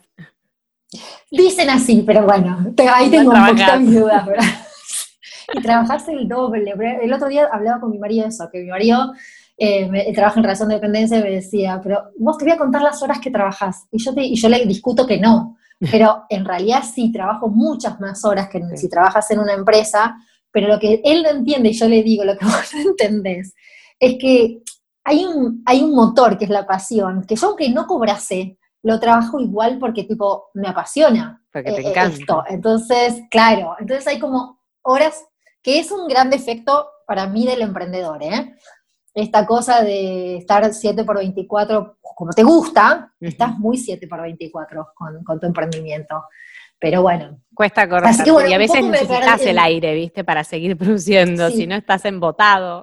[1.30, 2.58] Dicen así, pero bueno,
[2.92, 4.28] ahí tengo un poquito mis dudas,
[5.54, 6.74] y trabajás el doble.
[7.02, 9.12] El otro día hablaba con mi marido de eso, que mi marido
[9.56, 12.82] eh, trabaja en relación de dependencia y me decía, pero vos te voy a contar
[12.82, 13.86] las horas que trabajás.
[13.90, 15.56] Y yo, y yo le discuto que no,
[15.90, 20.16] pero en realidad sí, trabajo muchas más horas que si trabajas en una empresa,
[20.52, 23.54] pero lo que él no entiende, y yo le digo, lo que vos no entendés,
[23.98, 24.62] es que
[25.04, 28.98] hay un, hay un motor que es la pasión, que yo aunque no cobrase, lo
[29.00, 32.44] trabajo igual porque tipo me apasiona porque te eh, encanta.
[32.48, 35.24] Entonces, claro, entonces hay como horas,
[35.62, 38.54] que es un gran defecto para mí del emprendedor, ¿eh?
[39.14, 44.92] Esta cosa de estar 7 por 24, como te gusta, estás muy 7 por 24
[44.94, 46.24] con, con tu emprendimiento.
[46.82, 47.38] Pero bueno.
[47.54, 48.12] Cuesta correr.
[48.48, 50.24] y a veces necesitas el aire, ¿viste?
[50.24, 52.82] Para seguir produciendo, si no estás embotado.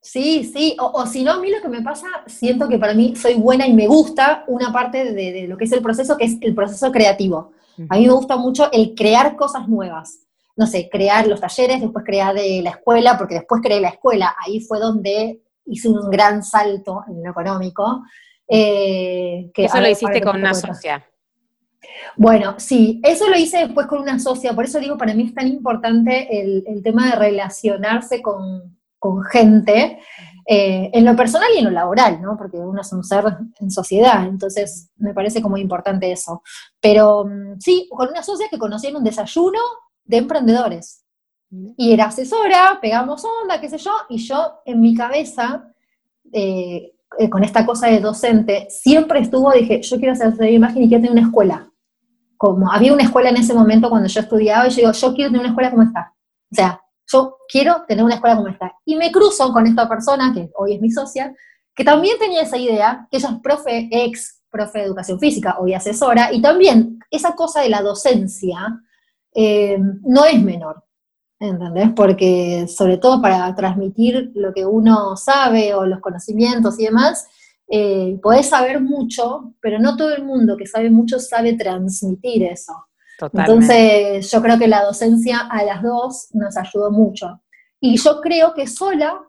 [0.00, 3.14] Sí, sí, o, si no, a mí lo que me pasa, siento que para mí
[3.14, 6.38] soy buena y me gusta una parte de, lo que es el proceso, que es
[6.40, 7.52] el proceso creativo.
[7.90, 10.20] A mí me gusta mucho el crear cosas nuevas.
[10.56, 14.34] No sé, crear los talleres, después crear de la escuela, porque después creé la escuela.
[14.44, 18.02] Ahí fue donde hice un gran salto en lo económico.
[18.48, 21.06] Eh, que eso lo hiciste con una socia.
[22.16, 25.34] Bueno, sí, eso lo hice después con una socia, por eso digo, para mí es
[25.34, 28.76] tan importante el tema de relacionarse con,
[29.30, 29.98] gente,
[30.46, 32.36] eh, en lo personal y en lo laboral, ¿no?
[32.36, 33.24] Porque uno es un ser
[33.60, 36.42] en sociedad, entonces me parece como importante eso.
[36.80, 39.60] Pero mm, sí, con una socia que conocí en un desayuno
[40.04, 41.04] de emprendedores.
[41.76, 45.72] Y era asesora, pegamos onda, qué sé yo, y yo en mi cabeza,
[46.32, 50.82] eh, eh, con esta cosa de docente, siempre estuvo, dije, yo quiero hacer de imagen
[50.82, 51.69] y quiero tener una escuela.
[52.40, 55.30] Como había una escuela en ese momento cuando yo estudiaba, y yo digo, yo quiero
[55.30, 56.14] tener una escuela como esta.
[56.50, 56.80] O sea,
[57.12, 58.72] yo quiero tener una escuela como esta.
[58.86, 61.34] Y me cruzo con esta persona, que hoy es mi socia,
[61.74, 65.74] que también tenía esa idea, que ella es profe, ex profe de educación física, hoy
[65.74, 68.58] asesora, y también esa cosa de la docencia
[69.34, 70.82] eh, no es menor,
[71.38, 71.90] ¿entendés?
[71.94, 77.28] Porque sobre todo para transmitir lo que uno sabe o los conocimientos y demás,
[77.72, 82.72] eh, podés saber mucho, pero no todo el mundo que sabe mucho sabe transmitir eso.
[83.32, 87.40] Entonces, yo creo que la docencia a las dos nos ayudó mucho.
[87.78, 89.20] Y yo creo que sola,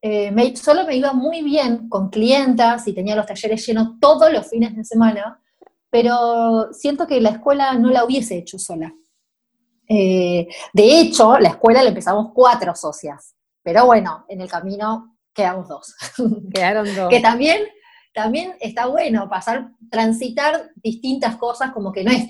[0.00, 4.32] eh, me, solo me iba muy bien con clientas y tenía los talleres llenos todos
[4.32, 5.42] los fines de semana,
[5.90, 8.92] pero siento que la escuela no la hubiese hecho sola.
[9.88, 15.68] Eh, de hecho, la escuela la empezamos cuatro socias, pero bueno, en el camino quedamos
[15.68, 15.94] dos.
[16.52, 17.08] Quedaron dos.
[17.08, 17.62] que también,
[18.18, 22.24] también está bueno pasar, transitar distintas cosas, como que no es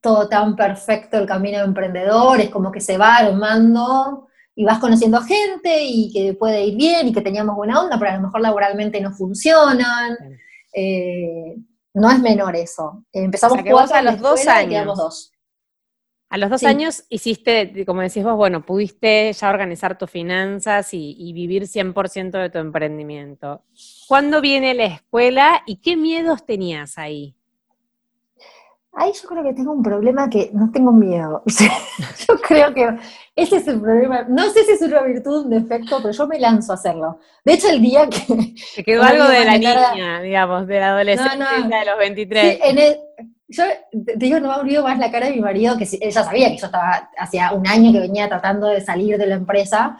[0.00, 4.78] todo tan perfecto el camino de emprendedor, es como que se va armando y vas
[4.78, 8.22] conociendo gente y que puede ir bien y que teníamos buena onda, pero a lo
[8.22, 10.16] mejor laboralmente no funcionan.
[10.72, 11.56] Eh,
[11.92, 13.04] no es menor eso.
[13.12, 13.58] Empezamos
[13.92, 14.96] a los dos años.
[14.96, 15.32] Dos.
[16.36, 21.16] A los dos años hiciste, como decís vos, bueno, pudiste ya organizar tus finanzas y,
[21.18, 23.62] y vivir 100% de tu emprendimiento.
[24.06, 27.34] ¿Cuándo viene la escuela y qué miedos tenías ahí?
[28.92, 31.42] Ahí yo creo que tengo un problema que no tengo miedo.
[32.28, 32.86] yo creo que
[33.34, 34.26] ese es el problema.
[34.28, 37.18] No sé si es una virtud, un defecto, pero yo me lanzo a hacerlo.
[37.46, 38.54] De hecho, el día que...
[38.74, 42.54] Te quedó algo de la niña, digamos, de la adolescencia de los 23.
[42.54, 42.96] Sí, en el,
[43.48, 43.64] yo
[44.04, 46.56] te digo, no me olvido más la cara de mi marido, que ella sabía que
[46.56, 49.96] yo estaba, hacía un año que venía tratando de salir de la empresa,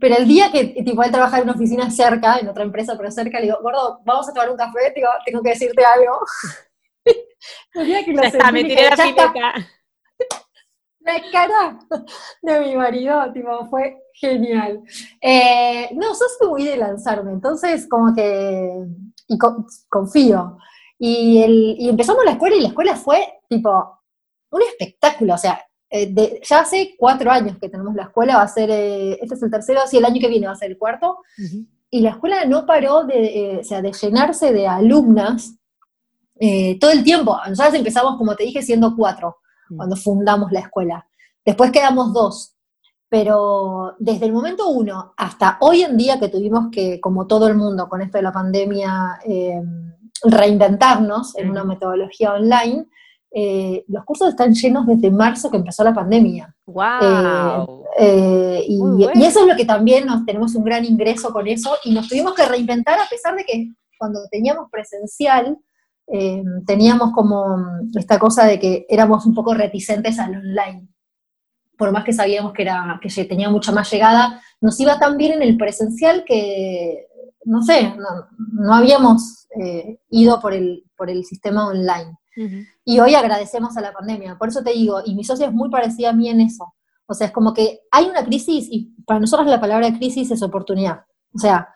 [0.00, 3.10] pero el día que tipo él trabajar en una oficina cerca, en otra empresa pero
[3.10, 6.18] cerca, le digo, gordo, vamos a tomar un café, digo, tengo que decirte algo.
[7.74, 9.32] ya está, me tiré la pileta.
[11.00, 11.78] La cara
[12.42, 14.82] de mi marido, tipo, fue genial.
[15.22, 18.84] Eh, no, sos muy de lanzarme, entonces como que
[19.28, 19.38] y
[19.88, 20.58] confío.
[20.98, 24.00] Y, el, y empezamos la escuela y la escuela fue tipo
[24.50, 28.48] un espectáculo, o sea, eh, ya hace cuatro años que tenemos la escuela, va a
[28.48, 30.78] ser, eh, este es el tercero, así el año que viene va a ser el
[30.78, 31.18] cuarto,
[31.90, 35.58] y la escuela no paró de, o sea, de llenarse de alumnas
[36.40, 37.36] eh, todo el tiempo.
[37.48, 39.38] Nosotros empezamos, como te dije, siendo cuatro
[39.70, 39.76] mm.
[39.76, 41.08] cuando fundamos la escuela.
[41.44, 42.54] Después quedamos dos.
[43.10, 47.56] Pero desde el momento uno hasta hoy en día que tuvimos que, como todo el
[47.56, 49.62] mundo con esto de la pandemia, eh,
[50.22, 52.86] reinventarnos en una metodología online,
[53.30, 56.54] eh, los cursos están llenos desde marzo que empezó la pandemia.
[56.66, 57.84] ¡Wow!
[58.00, 58.78] y,
[59.14, 62.08] y, eso es lo que también nos tenemos un gran ingreso con eso y nos
[62.08, 65.58] tuvimos que reinventar a pesar de que cuando teníamos presencial,
[66.06, 67.58] eh, teníamos como
[67.94, 70.88] esta cosa de que éramos un poco reticentes al online.
[71.76, 75.34] Por más que sabíamos que, era, que tenía mucha más llegada, nos iba tan bien
[75.34, 77.07] en el presencial que,
[77.44, 82.16] no sé, no, habíamos eh, ido por el, por el sistema online.
[82.84, 84.38] Y hoy agradecemos a la pandemia.
[84.38, 86.72] Por eso te digo, y mi socia es muy parecida a mí en eso.
[87.06, 90.40] O sea, es como que hay una crisis y para nosotros la palabra crisis es
[90.42, 91.00] oportunidad.
[91.34, 91.68] O sea,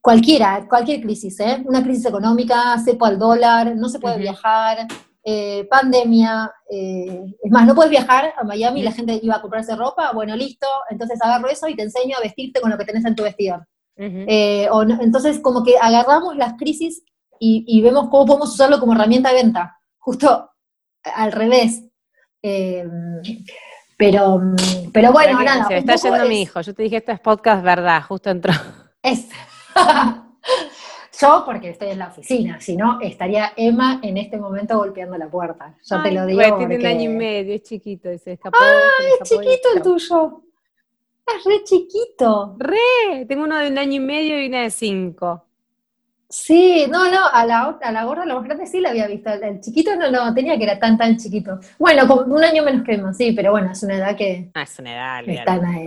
[0.00, 1.62] cualquiera, cualquier crisis, ¿eh?
[1.66, 4.88] Una crisis económica, cepo al dólar, no se puede viajar,
[5.22, 9.76] eh, pandemia, eh, es más, no puedes viajar a Miami, la gente iba a comprarse
[9.76, 13.04] ropa, bueno, listo, entonces agarro eso y te enseño a vestirte con lo que tenés
[13.04, 13.66] en tu vestidor.
[14.02, 17.04] Eh, o entonces, como que agarramos las crisis
[17.38, 20.50] y, vemos cómo podemos usarlo como herramienta de venta, justo
[21.02, 21.84] al revés.
[23.96, 24.40] pero,
[24.92, 25.68] pero bueno, nada.
[25.68, 28.52] Se está yendo mi hijo, yo te dije, esto es podcast verdad, justo entró.
[29.02, 29.28] Es.
[31.20, 35.28] Yo porque estoy en la oficina, si no, estaría Emma en este momento golpeando la
[35.28, 35.76] puerta.
[35.84, 36.40] Yo te lo digo.
[36.48, 36.66] Porque...
[36.66, 38.56] Tiene un año y medio, es chiquito y se escapó.
[38.58, 38.78] ¡Ah,
[39.20, 40.42] es chiquito el tuyo!
[41.36, 42.56] Es re chiquito.
[42.58, 45.46] Re, tengo uno de un año y medio y una de cinco.
[46.28, 49.30] Sí, no, no, a la, a la gorda, la más grande sí la había visto.
[49.30, 51.58] El, chiquito no, no, tenía que era tan, tan chiquito.
[51.76, 54.48] Bueno, con un año menos que Emma, sí, pero bueno, es una edad que.
[54.54, 55.84] Ah, es una edad, están ahí.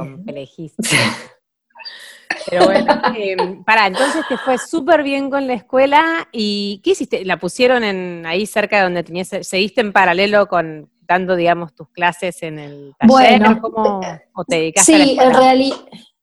[2.49, 7.23] Pero bueno, eh, pará, entonces te fue súper bien con la escuela y ¿qué hiciste?
[7.23, 11.89] ¿La pusieron en ahí cerca de donde tenías, seguiste en paralelo con dando, digamos, tus
[11.89, 13.39] clases en el taller?
[13.39, 14.01] Bueno, ¿Cómo,
[14.35, 15.77] ¿O te dedicaste sí, en realidad,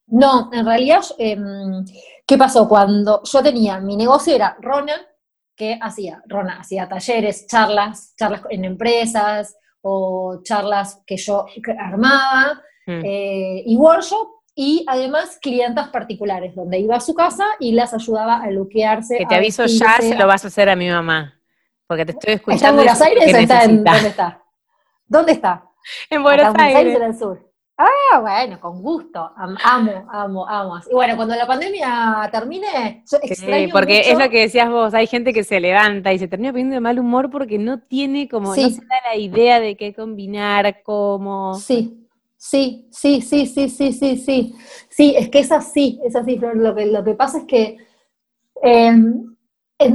[0.07, 1.85] no, en realidad, em,
[2.27, 2.69] ¿qué pasó?
[2.69, 4.95] Cuando yo tenía, mi negocio era Rona,
[5.57, 6.23] ¿qué hacía?
[6.27, 11.47] Rona hacía talleres, charlas, charlas en empresas o charlas que yo
[11.79, 13.05] armaba, mm.
[13.05, 18.43] eh, y workshop y además clientas particulares, donde iba a su casa y las ayudaba
[18.43, 19.17] a luquearse.
[19.17, 21.41] Que te aviso ya, se lo vas a hacer a mi mamá,
[21.87, 22.57] porque te estoy escuchando.
[22.57, 24.43] ¿Está en Buenos Aires o está en, dónde está?
[25.11, 25.65] ¿Dónde está?
[26.09, 26.57] En Buenos Aires.
[26.57, 27.51] Buenos Aires del sur.
[27.77, 29.33] Ah, bueno, con gusto.
[29.37, 30.81] amo, amo, amo.
[30.89, 35.09] Y bueno, cuando la pandemia termine, yo Sí, porque es lo que decías vos, hay
[35.09, 38.51] gente que se levanta y se termina poniendo de mal humor porque no tiene como,
[38.51, 41.55] no se da la idea de qué combinar, cómo.
[41.55, 41.97] Sí,
[42.37, 44.55] Sí, sí, sí, sí, sí, sí, sí.
[44.89, 47.77] Sí, es que es así, es así, Lo que, lo que pasa es que
[48.63, 49.37] em,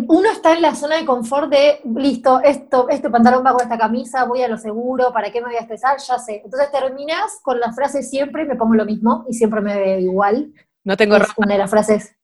[0.08, 3.78] uno está en la zona de confort de, listo, esto, este pantalón va con esta
[3.78, 5.98] camisa, voy a lo seguro, ¿para qué me voy a estresar?
[6.00, 6.42] Ya sé.
[6.44, 10.52] Entonces terminas con la frase siempre, me pongo lo mismo y siempre me veo igual.
[10.84, 11.34] No tengo ropa.
[11.38, 12.16] Una de las frases.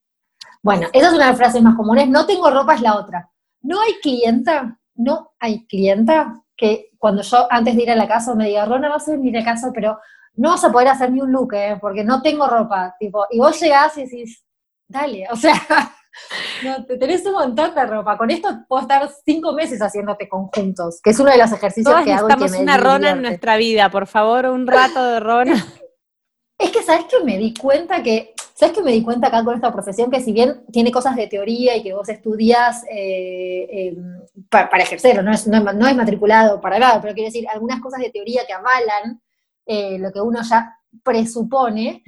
[0.64, 2.08] Bueno, esa es una de las frases más comunes.
[2.10, 3.30] No tengo ropa es la otra.
[3.62, 8.34] No hay clienta, no hay clienta que cuando yo antes de ir a la casa
[8.34, 10.00] me diga, Rona, vas a venir a casa, pero
[10.36, 11.78] no vas a poder hacer ni un look, ¿eh?
[11.80, 12.96] porque no tengo ropa.
[13.00, 14.44] Tipo, y vos llegás y decís,
[14.88, 15.54] dale, o sea,
[16.64, 18.18] no, te tenés un montón de ropa.
[18.18, 22.14] Con esto puedo estar cinco meses haciéndote conjuntos, que es uno de los ejercicios que
[22.14, 22.28] hago.
[22.28, 25.66] Necesitamos una Rona en nuestra vida, por favor, un rato de Rona.
[26.58, 29.56] Es que, ¿sabes que Me di cuenta que ¿Sabes que me di cuenta acá con
[29.56, 33.98] esta profesión que si bien tiene cosas de teoría y que vos estudias eh, eh,
[34.52, 38.12] para, ejercerlo, no es, no, es, matriculado para nada, pero quiero decir, algunas cosas de
[38.12, 39.20] teoría que avalan
[39.66, 42.04] eh, lo que uno ya presupone,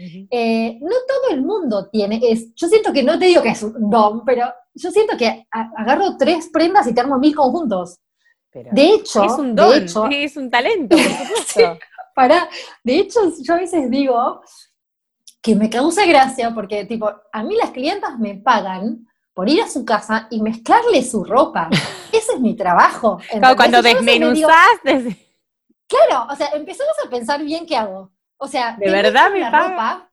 [0.82, 3.90] no todo el mundo tiene, es, yo siento que no te digo que es un
[3.90, 8.00] don, pero yo siento que agarro tres prendas y te armo mil conjuntos.
[8.54, 11.80] de hecho, es un don, es un talento, por
[12.16, 12.48] para,
[12.84, 14.42] de hecho, yo a veces digo,
[15.44, 19.68] que me causa gracia porque, tipo, a mí las clientas me pagan por ir a
[19.68, 21.70] su casa y mezclarle su ropa.
[22.12, 23.20] Ese es mi trabajo.
[23.58, 24.80] cuando desmenuzás.
[24.84, 28.12] claro, o sea, empezamos a pensar bien qué hago.
[28.44, 30.10] O sea, de verdad me paga.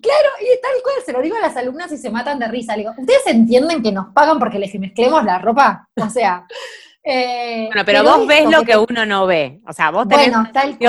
[0.00, 2.76] Claro, y tal cual, se lo digo a las alumnas y se matan de risa.
[2.76, 5.88] Le digo, ¿ustedes entienden que nos pagan porque les mezclemos la ropa?
[5.96, 6.46] O sea.
[7.10, 9.62] Eh, bueno, pero, vos ves lo que, uno no ve.
[9.66, 10.30] O sea, vos tenés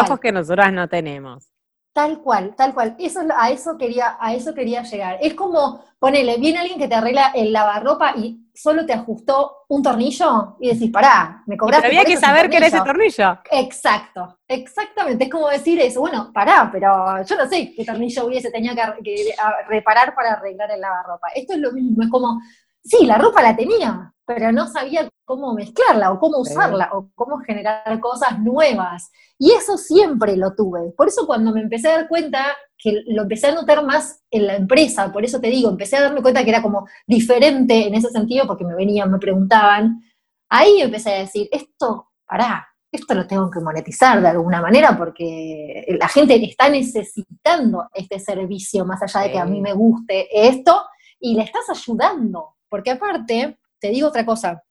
[0.02, 1.50] ojos que nosotras no tenemos.
[1.94, 2.96] Tal cual, tal cual.
[3.00, 5.18] Eso, a, eso quería, a eso quería llegar.
[5.22, 9.82] Es como, ponele, viene alguien que te arregla el lavarropa y solo te ajustó un
[9.82, 11.88] tornillo y decís, pará, me cobraste.
[11.88, 13.40] Pero había que saber qué era ese tornillo.
[13.52, 15.24] Exacto, exactamente.
[15.24, 19.04] Es como decir eso, bueno, pará, pero yo no sé qué tornillo hubiese tenido que,
[19.04, 19.36] que
[19.68, 21.30] reparar para arreglar el lavarropa.
[21.34, 22.40] Esto es lo mismo, es como,
[22.84, 27.40] sí, la ropa la tenía, pero no sabía cómo mezclarla o cómo usarla o cómo
[27.40, 29.10] generar cosas nuevas.
[29.40, 30.92] Y eso siempre lo tuve.
[30.96, 32.46] Por eso cuando me empecé a dar cuenta,
[32.78, 36.04] que lo empecé a notar más en la empresa, por eso te digo, empecé a
[36.04, 40.00] darme cuenta que era como diferente en ese sentido, porque me venían, me preguntaban,
[40.48, 45.88] ahí empecé a decir, esto, pará, esto lo tengo que monetizar de alguna manera porque
[46.00, 50.84] la gente está necesitando este servicio, más allá de que a mí me guste esto,
[51.20, 54.64] y le estás ayudando, porque aparte, te digo otra cosa.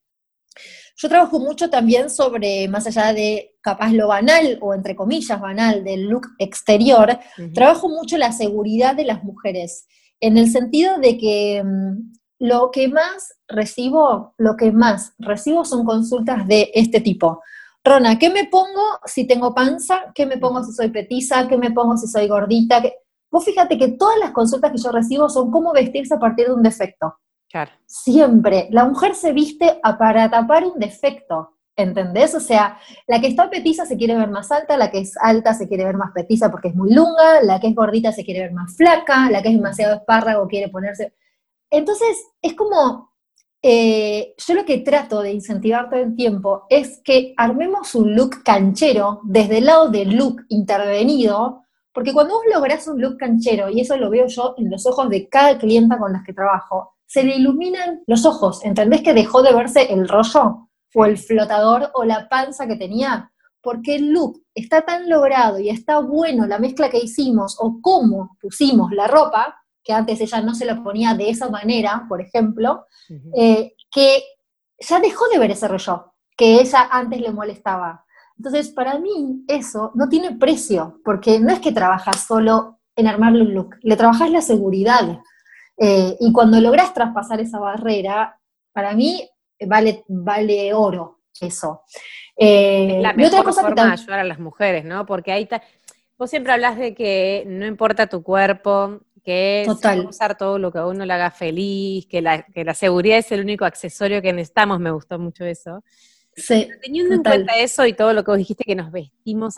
[0.97, 5.85] Yo trabajo mucho también sobre, más allá de capaz lo banal o entre comillas banal
[5.85, 7.19] del look exterior,
[7.55, 9.87] trabajo mucho la seguridad de las mujeres,
[10.21, 15.85] en el sentido de que mm, lo que más recibo, lo que más recibo son
[15.85, 17.43] consultas de este tipo.
[17.85, 20.13] Rona, ¿qué me pongo si tengo panza?
[20.15, 21.47] ¿Qué me pongo si soy petiza?
[21.49, 22.83] ¿Qué me pongo si soy gordita?
[23.31, 26.55] Vos fíjate que todas las consultas que yo recibo son cómo vestirse a partir de
[26.55, 27.15] un defecto.
[27.51, 27.71] Claro.
[27.87, 28.69] Siempre.
[28.71, 31.55] La mujer se viste para tapar un defecto.
[31.79, 32.35] ¿Entendés?
[32.35, 32.77] O sea,
[33.07, 35.85] la que está petiza se quiere ver más alta, la que es alta se quiere
[35.85, 38.77] ver más petiza porque es muy lunga, la que es gordita se quiere ver más
[38.77, 41.15] flaca, la que es demasiado espárrago quiere ponerse...
[41.71, 43.13] Entonces, es como,
[43.63, 48.43] eh, yo lo que trato de incentivar todo el tiempo es que armemos un look
[48.43, 53.83] canchero desde el lado del look intervenido, porque cuando vos lográs un look canchero, y
[53.83, 57.25] eso lo veo yo en los ojos de cada clienta con las que trabajo, se
[57.25, 60.69] le iluminan los ojos, ¿entendés que dejó de verse el rollo?
[60.95, 63.31] o el flotador o la panza que tenía,
[63.61, 68.37] porque el look está tan logrado y está bueno la mezcla que hicimos o cómo
[68.41, 72.87] pusimos la ropa, que antes ella no se la ponía de esa manera, por ejemplo,
[73.37, 74.23] eh, que
[74.79, 78.05] ya dejó de ver ese rollo que ella antes le molestaba.
[78.37, 83.43] Entonces, para mí eso no tiene precio, porque no es que trabajas solo en armarle
[83.43, 85.21] un look, le trabajas la seguridad.
[85.81, 88.39] Eh, y cuando logras traspasar esa barrera,
[88.73, 89.29] para mí
[89.67, 91.83] vale, vale oro eso.
[92.37, 95.07] Eh, la mejor cosa forma de ayudar a las mujeres, ¿no?
[95.07, 95.63] Porque ahí está,
[96.17, 99.69] vos siempre hablas de que no importa tu cuerpo, que es
[100.09, 103.31] usar todo lo que a uno le haga feliz, que la, que la seguridad es
[103.33, 105.83] el único accesorio que necesitamos, me gustó mucho eso.
[106.35, 109.57] Sí, teniendo en cuenta eso y todo lo que vos dijiste que nos vestimos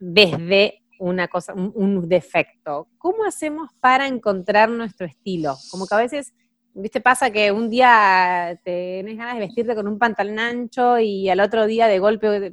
[0.00, 5.56] desde una cosa, un, defecto, ¿cómo hacemos para encontrar nuestro estilo?
[5.70, 6.32] Como que a veces
[6.72, 7.00] ¿Viste?
[7.00, 11.66] Pasa que un día tenés ganas de vestirte con un pantalón ancho y al otro
[11.66, 12.52] día de golpe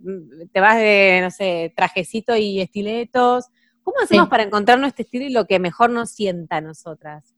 [0.51, 3.45] te vas de, no sé, trajecito y estiletos.
[3.83, 7.35] ¿Cómo hacemos para encontrar nuestro estilo y lo que mejor nos sienta a nosotras?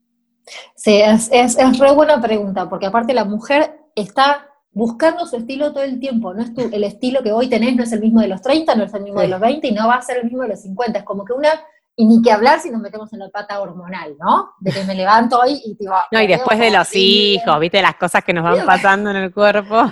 [0.74, 5.72] Sí, es, es, es re buena pregunta, porque aparte la mujer está buscando su estilo
[5.74, 6.34] todo el tiempo.
[6.34, 8.76] No es tu, el estilo que hoy tenés, no es el mismo de los 30,
[8.76, 10.50] no es el mismo de los 20 y no va a ser el mismo de
[10.50, 11.00] los 50.
[11.00, 11.50] Es como que una
[11.96, 14.52] y ni que hablar si nos metemos en la pata hormonal, ¿no?
[14.62, 15.94] De que me levanto hoy y digo...
[16.12, 19.34] No, y después de los hijos, viste las cosas que nos van pasando en el
[19.34, 19.92] cuerpo.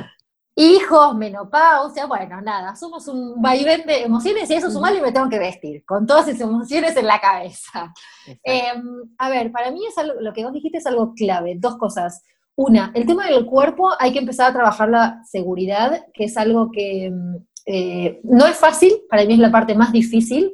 [0.55, 5.29] Hijos, menopausia, bueno, nada, somos un vaivén de emociones y eso sumalo y me tengo
[5.29, 7.93] que vestir, con todas esas emociones en la cabeza.
[8.41, 11.77] Em, a ver, para mí es algo, lo que vos dijiste es algo clave, dos
[11.77, 12.23] cosas.
[12.59, 16.71] Una, el tema del cuerpo, hay que empezar a trabajar la seguridad, que es algo
[16.71, 17.35] que mm,
[17.67, 20.53] eh, no es fácil, para mí es la parte más difícil,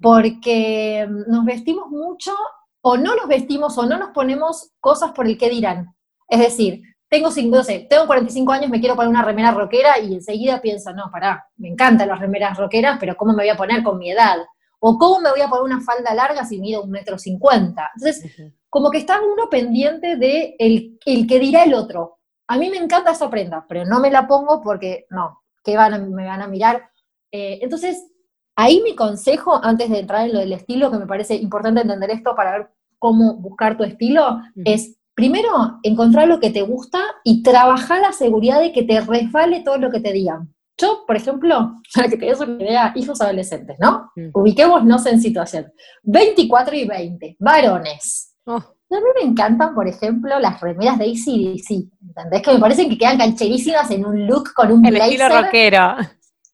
[0.00, 2.32] porque mm, nos vestimos mucho
[2.80, 5.94] o no nos vestimos o no nos ponemos cosas por el que dirán.
[6.28, 10.14] Es decir, tengo, no sé, tengo 45 años, me quiero poner una remera rockera y
[10.14, 13.84] enseguida pienso, no, pará, me encantan las remeras rockeras, pero ¿cómo me voy a poner
[13.84, 14.38] con mi edad?
[14.80, 17.92] O ¿cómo me voy a poner una falda larga si mido un metro cincuenta?
[17.94, 22.18] Entonces, como que está uno pendiente de el, el que dirá el otro.
[22.48, 26.12] A mí me encanta esa prenda, pero no me la pongo porque, no, que van
[26.12, 26.90] me van a mirar.
[27.30, 28.10] Eh, entonces,
[28.56, 32.10] Ahí mi consejo, antes de entrar en lo del estilo, que me parece importante entender
[32.10, 32.68] esto para ver
[32.98, 38.60] cómo buscar tu estilo, es primero encontrar lo que te gusta y trabajar la seguridad
[38.60, 40.54] de que te resbale todo lo que te digan.
[40.78, 44.12] Yo, por ejemplo, para que te des una idea, hijos adolescentes, ¿no?
[44.32, 45.72] Ubiquémonos en situación.
[46.04, 48.33] 24 y 20, varones.
[48.46, 48.56] Oh.
[48.56, 52.42] A mí me encantan, por ejemplo, las remeras de ACDC, ¿entendés?
[52.42, 55.96] Que me parecen que quedan cancherísimas en un look con un El estilo rockero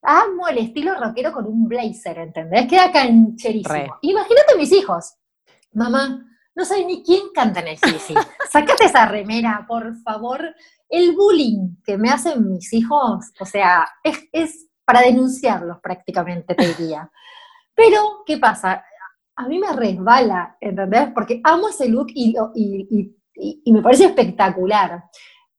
[0.03, 2.67] amo el estilo rockero con un blazer, ¿entendés?
[2.69, 3.99] Queda cancherísimo.
[4.03, 5.15] Imagínate mis hijos.
[5.73, 8.15] Mamá, no sé ni quién canta en el sí.
[8.51, 10.55] Sácate esa remera, por favor.
[10.89, 17.11] El bullying que me hacen mis hijos, o sea, es, para denunciarlos prácticamente, te diría.
[17.75, 18.85] Pero, ¿qué pasa?
[19.41, 21.09] A mí me resbala, ¿entendés?
[21.15, 22.35] Porque amo ese look y,
[23.73, 25.05] me parece espectacular.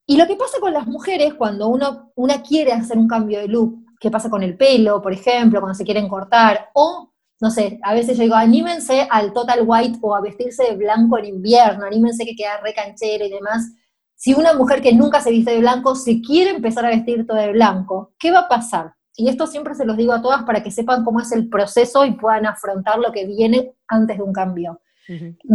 [0.05, 3.47] Y lo que pasa con las mujeres cuando uno, una quiere hacer un cambio de
[3.47, 7.79] look, qué pasa con el pelo, por ejemplo, cuando se quieren cortar, o, no sé,
[7.81, 11.85] a veces yo digo, anímense al total white o a vestirse de blanco en invierno,
[11.85, 13.67] anímense que queda re canchero y demás.
[14.13, 17.37] Si una mujer que nunca se viste de blanco se quiere empezar a vestir todo
[17.37, 18.93] de blanco, ¿qué va a pasar?
[19.15, 22.05] Y esto siempre se los digo a todas para que sepan cómo es el proceso
[22.05, 24.81] y puedan afrontar lo que viene antes de un cambio.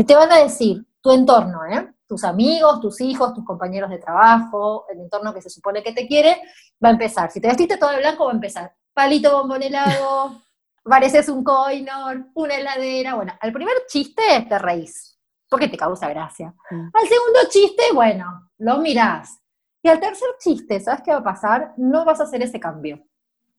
[0.07, 1.89] Te van a decir, tu entorno, ¿eh?
[2.07, 6.07] tus amigos, tus hijos, tus compañeros de trabajo, el entorno que se supone que te
[6.07, 6.41] quiere,
[6.83, 7.31] va a empezar.
[7.31, 8.75] Si te vestiste todo de blanco, va a empezar.
[8.93, 10.43] Palito bombón helado,
[10.85, 13.15] pareces un coinor, una heladera.
[13.15, 16.55] Bueno, al primer chiste te reís, porque te causa gracia.
[16.71, 16.91] Mm.
[16.93, 19.41] Al segundo chiste, bueno, lo mirás.
[19.83, 21.75] Y al tercer chiste, ¿sabes qué va a pasar?
[21.77, 23.05] No vas a hacer ese cambio.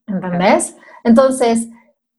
[0.07, 0.75] ¿Entendés?
[1.03, 1.67] Entonces,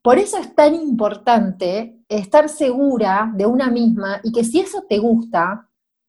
[0.03, 4.99] por eso es tan importante estar segura de una misma y que si eso te
[4.99, 5.69] gusta,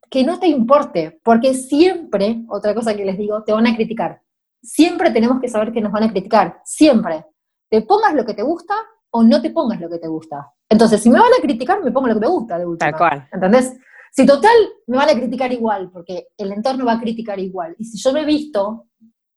[0.10, 4.22] que no te importe, porque siempre, otra cosa que les digo, te van a criticar.
[4.62, 7.26] siempre tenemos que saber que nos van a criticar, siempre.
[7.70, 8.76] Te pongas lo que te gusta
[9.12, 10.54] o no te pongas lo que te gusta.
[10.68, 12.92] Entonces, si me van a criticar, me pongo lo que me gusta de última.
[12.92, 13.28] Tal cual.
[13.32, 13.78] ¿Entendés?
[14.12, 14.56] Si total
[14.88, 17.76] me van a criticar igual, porque el entorno va a criticar igual.
[17.78, 18.88] Y si yo me he visto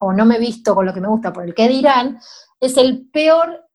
[0.03, 2.18] o no me he visto con lo que me gusta por el que dirán,
[2.59, 3.68] es el peor,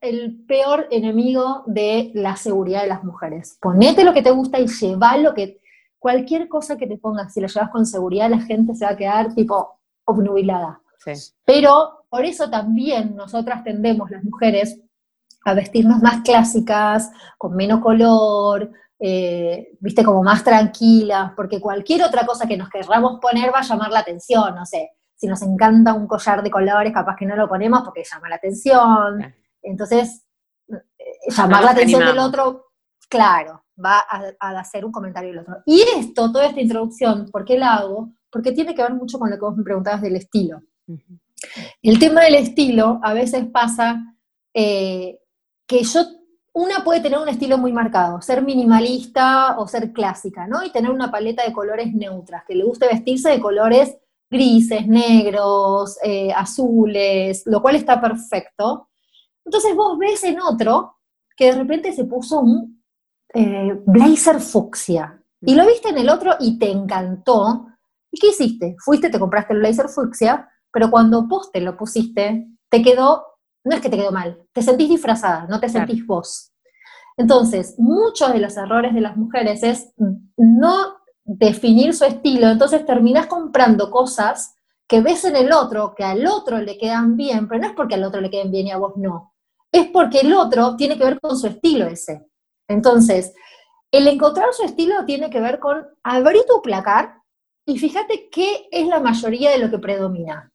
[0.00, 3.58] el peor enemigo de la seguridad de las mujeres.
[3.60, 5.60] Ponete lo que te gusta y lleva lo que,
[5.98, 8.96] cualquier cosa que te pongas, si lo llevas con seguridad, la gente se va a
[8.96, 10.80] quedar tipo obnubilada.
[11.44, 14.80] Pero por eso también nosotras tendemos, las mujeres,
[15.44, 22.24] a vestirnos más clásicas, con menos color, eh, viste, como más tranquilas, porque cualquier otra
[22.24, 25.94] cosa que nos querramos poner va a llamar la atención, no sé, si nos encanta
[25.94, 30.24] un collar de colores, capaz que no lo ponemos porque llama la atención, entonces,
[30.68, 30.74] eh,
[31.28, 32.66] llamar la atención del otro,
[33.08, 35.56] claro, va a, hacer un comentario del otro.
[35.66, 38.12] Y esto, toda esta introducción, ¿por qué la hago?
[38.30, 40.62] Porque tiene que ver mucho con lo que vos me preguntabas del estilo.
[41.82, 44.16] El tema del estilo a veces pasa
[44.54, 45.18] eh,
[45.66, 46.00] que yo,
[46.52, 50.64] una puede tener un estilo muy marcado, ser minimalista o ser clásica, ¿no?
[50.64, 53.96] Y tener una paleta de colores neutras, que le guste vestirse de colores
[54.30, 58.88] grises, negros, eh, azules, lo cual está perfecto.
[59.44, 60.96] Entonces vos ves en otro
[61.36, 62.82] que de repente se puso un
[63.34, 67.66] eh, blazer fucsia, y lo viste en el otro y te encantó.
[68.10, 68.74] ¿Y qué hiciste?
[68.78, 73.74] Fuiste, te compraste el blazer fucsia, pero cuando vos te lo pusiste, te quedó no
[73.74, 76.52] es que te quedó mal, te sentís disfrazada, no te sentís vos.
[77.16, 79.92] Entonces, muchos de los errores de las mujeres es
[80.36, 80.95] no
[81.26, 84.54] definir su estilo, entonces terminás comprando cosas
[84.86, 87.96] que ves en el otro, que al otro le quedan bien, pero no es porque
[87.96, 89.34] al otro le queden bien y a vos no,
[89.72, 92.24] es porque el otro tiene que ver con su estilo ese.
[92.68, 93.34] Entonces,
[93.90, 97.20] el encontrar su estilo tiene que ver con abrir tu placar
[97.64, 100.52] y fíjate qué es la mayoría de lo que predomina.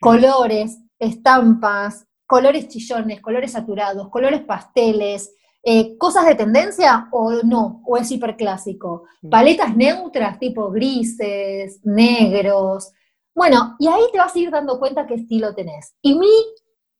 [0.00, 7.96] Colores, estampas, colores chillones, colores saturados, colores pasteles, eh, cosas de tendencia o no, o
[7.96, 9.04] es hiperclásico.
[9.22, 9.28] Mm.
[9.28, 12.92] Paletas neutras tipo grises, negros.
[13.34, 15.94] Bueno, y ahí te vas a ir dando cuenta qué estilo tenés.
[16.02, 16.30] Y mi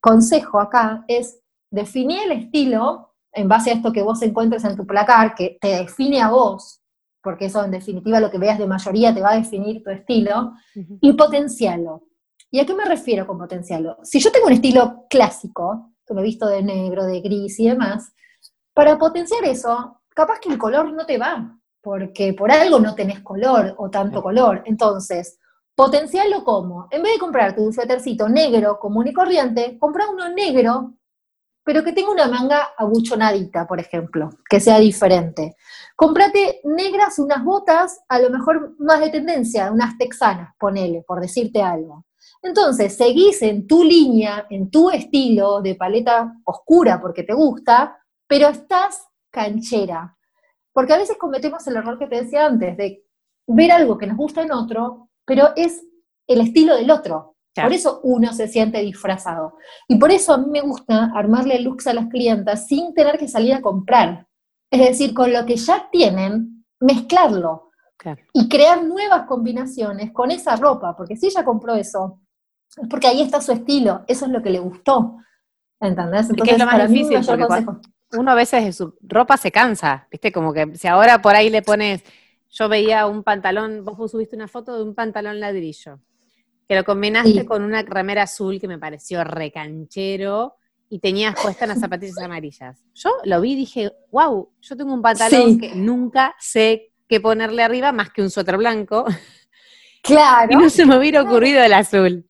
[0.00, 1.40] consejo acá es
[1.70, 5.68] definir el estilo en base a esto que vos encuentres en tu placar, que te
[5.68, 6.80] define a vos,
[7.22, 10.52] porque eso en definitiva lo que veas de mayoría te va a definir tu estilo,
[10.74, 12.02] y potencialo.
[12.50, 13.96] ¿Y a qué me refiero con potencial?
[14.02, 17.68] Si yo tengo un estilo clásico, que me he visto de negro, de gris y
[17.68, 18.12] demás,
[18.78, 21.52] para potenciar eso, capaz que el color no te va,
[21.82, 24.62] porque por algo no tenés color o tanto color.
[24.66, 25.40] Entonces,
[25.74, 30.94] potenciarlo como, en vez de comprarte un suétercito negro común y corriente, compra uno negro,
[31.64, 35.56] pero que tenga una manga abuchonadita, por ejemplo, que sea diferente.
[35.96, 41.60] Comprate negras unas botas, a lo mejor más de tendencia, unas texanas, ponele, por decirte
[41.60, 42.04] algo.
[42.44, 47.98] Entonces, seguís en tu línea, en tu estilo de paleta oscura porque te gusta,
[48.28, 50.16] pero estás canchera.
[50.72, 53.04] Porque a veces cometemos el error que te decía antes, de
[53.48, 55.84] ver algo que nos gusta en otro, pero es
[56.28, 57.34] el estilo del otro.
[57.54, 59.56] Por eso uno se siente disfrazado.
[59.88, 63.26] Y por eso a mí me gusta armarle looks a las clientas sin tener que
[63.26, 64.28] salir a comprar.
[64.70, 67.70] Es decir, con lo que ya tienen, mezclarlo.
[68.32, 72.20] Y crear nuevas combinaciones con esa ropa, porque si ella compró eso,
[72.76, 75.16] es porque ahí está su estilo, eso es lo que le gustó.
[75.80, 76.30] ¿Entendés?
[76.30, 77.16] Entonces, es lo más difícil,
[78.12, 80.32] uno a veces de su ropa se cansa, ¿viste?
[80.32, 82.02] Como que si ahora por ahí le pones,
[82.50, 86.00] yo veía un pantalón, vos subiste una foto de un pantalón ladrillo,
[86.66, 90.56] que lo combinaste con una remera azul que me pareció recanchero
[90.90, 92.82] y tenías puestas las zapatillas amarillas.
[92.94, 97.62] Yo lo vi y dije, wow, yo tengo un pantalón que nunca sé qué ponerle
[97.62, 99.04] arriba más que un suéter blanco.
[100.02, 100.48] Claro.
[100.52, 102.27] y no se me hubiera ocurrido el azul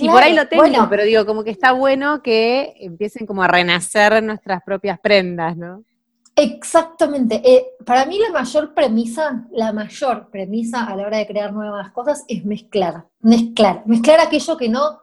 [0.00, 3.48] y por ahí lo tengo, pero digo, como que está bueno que empiecen como a
[3.48, 5.84] renacer nuestras propias prendas, ¿no?
[6.36, 7.42] Exactamente.
[7.44, 11.90] Eh, para mí la mayor premisa, la mayor premisa a la hora de crear nuevas
[11.92, 15.00] cosas es mezclar, mezclar, mezclar aquello que no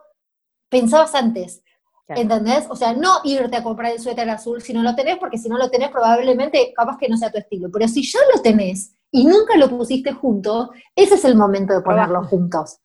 [0.68, 1.62] pensabas antes.
[2.08, 2.64] ¿Entendés?
[2.70, 5.48] O sea, no irte a comprar el suéter azul si no lo tenés, porque si
[5.50, 7.68] no lo tenés probablemente capaz que no sea tu estilo.
[7.70, 11.82] Pero si ya lo tenés y nunca lo pusiste juntos, ese es el momento de
[11.82, 12.78] ponerlo juntos.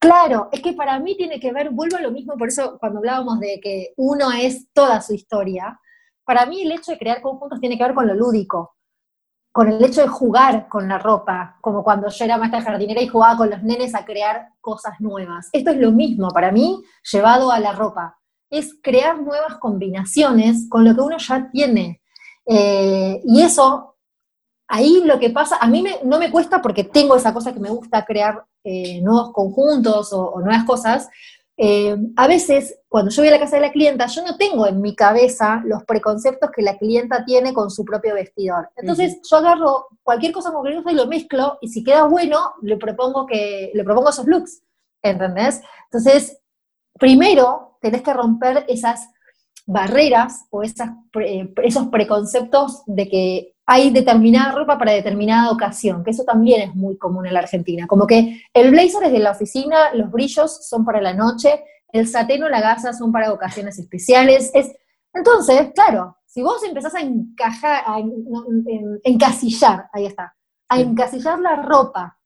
[0.00, 3.00] Claro, es que para mí tiene que ver, vuelvo a lo mismo, por eso cuando
[3.00, 5.78] hablábamos de que uno es toda su historia,
[6.24, 8.76] para mí el hecho de crear conjuntos tiene que ver con lo lúdico,
[9.52, 13.08] con el hecho de jugar con la ropa, como cuando yo era maestra jardinera y
[13.08, 15.50] jugaba con los nenes a crear cosas nuevas.
[15.52, 16.82] Esto es lo mismo para mí
[17.12, 22.00] llevado a la ropa, es crear nuevas combinaciones con lo que uno ya tiene.
[22.46, 23.89] Eh, y eso
[24.70, 27.70] ahí lo que pasa, a mí no me cuesta porque tengo esa cosa que me
[27.70, 31.08] gusta crear eh, nuevos conjuntos o, nuevas cosas.
[31.56, 34.66] Eh, a veces, cuando yo voy a la casa de la clienta, yo no tengo
[34.66, 38.70] en mi cabeza los preconceptos que la clienta tiene con su propio vestidor.
[38.76, 43.26] Entonces, yo agarro cualquier cosa con y lo mezclo, y si queda bueno, le propongo,
[43.26, 44.62] que, le propongo esos looks.
[45.02, 45.62] ¿Entendés?
[45.86, 46.38] Entonces,
[46.98, 49.08] primero tenés que romper esas
[49.66, 50.90] barreras o esas,
[51.62, 56.98] esos preconceptos de que hay determinada ropa para determinada ocasión, que eso también es muy
[56.98, 57.86] común en la Argentina.
[57.86, 61.62] Como que el blazer es de la oficina, los brillos son para la noche,
[61.92, 64.50] el satén o la gasa son para ocasiones especiales.
[64.54, 64.74] Es,
[65.14, 68.00] entonces, claro, si vos empezás a encajar, a
[69.04, 70.34] encasillar, ahí está,
[70.68, 72.18] a encasillar la ropa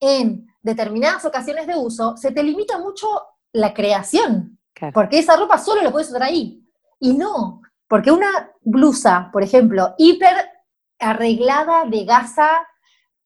[0.00, 3.06] en determinadas ocasiones de uso, se te limita mucho
[3.52, 4.58] la creación,
[4.92, 6.68] porque esa ropa solo la puedes usar ahí.
[6.98, 10.53] Y no, porque una blusa, por ejemplo, hiper
[10.98, 12.66] arreglada de gasa,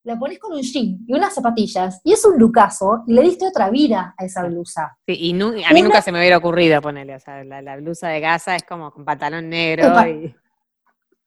[0.05, 3.47] la pones con un jean y unas zapatillas, y es un lucaso, y le diste
[3.47, 4.97] otra vida a esa blusa.
[5.07, 5.33] Sí, y
[5.65, 8.63] a mí nunca se me hubiera ocurrido ponerle, o sea, la, blusa de gasa es
[8.63, 9.93] como con pantalón negro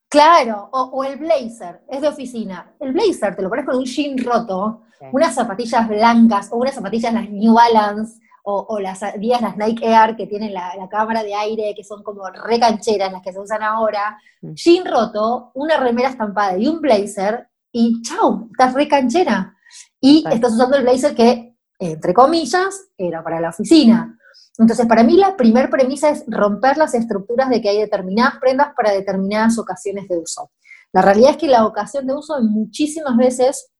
[0.09, 2.75] Claro, o, el blazer, es de oficina.
[2.81, 4.81] El blazer te lo pones con un jean roto,
[5.13, 10.15] unas zapatillas blancas, o unas zapatillas las New Balance, o, las días las Nike Air
[10.15, 14.17] que tienen la, cámara de aire, que son como recancheras, las que se usan ahora,
[14.41, 14.53] mm.
[14.53, 19.55] jean roto, una remera estampada y un blazer, y chau, estás recanchera.
[19.99, 24.17] Y estás usando el blazer que, entre comillas, era para la oficina.
[24.57, 28.73] Entonces, para mí la primer premisa es romper las estructuras de que hay determinadas prendas
[28.75, 30.51] para determinadas ocasiones de uso.
[30.91, 33.71] La realidad es que la ocasión de uso muchísimas veces,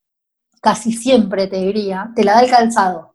[0.62, 3.11] casi siempre te diría, te la da el calzado.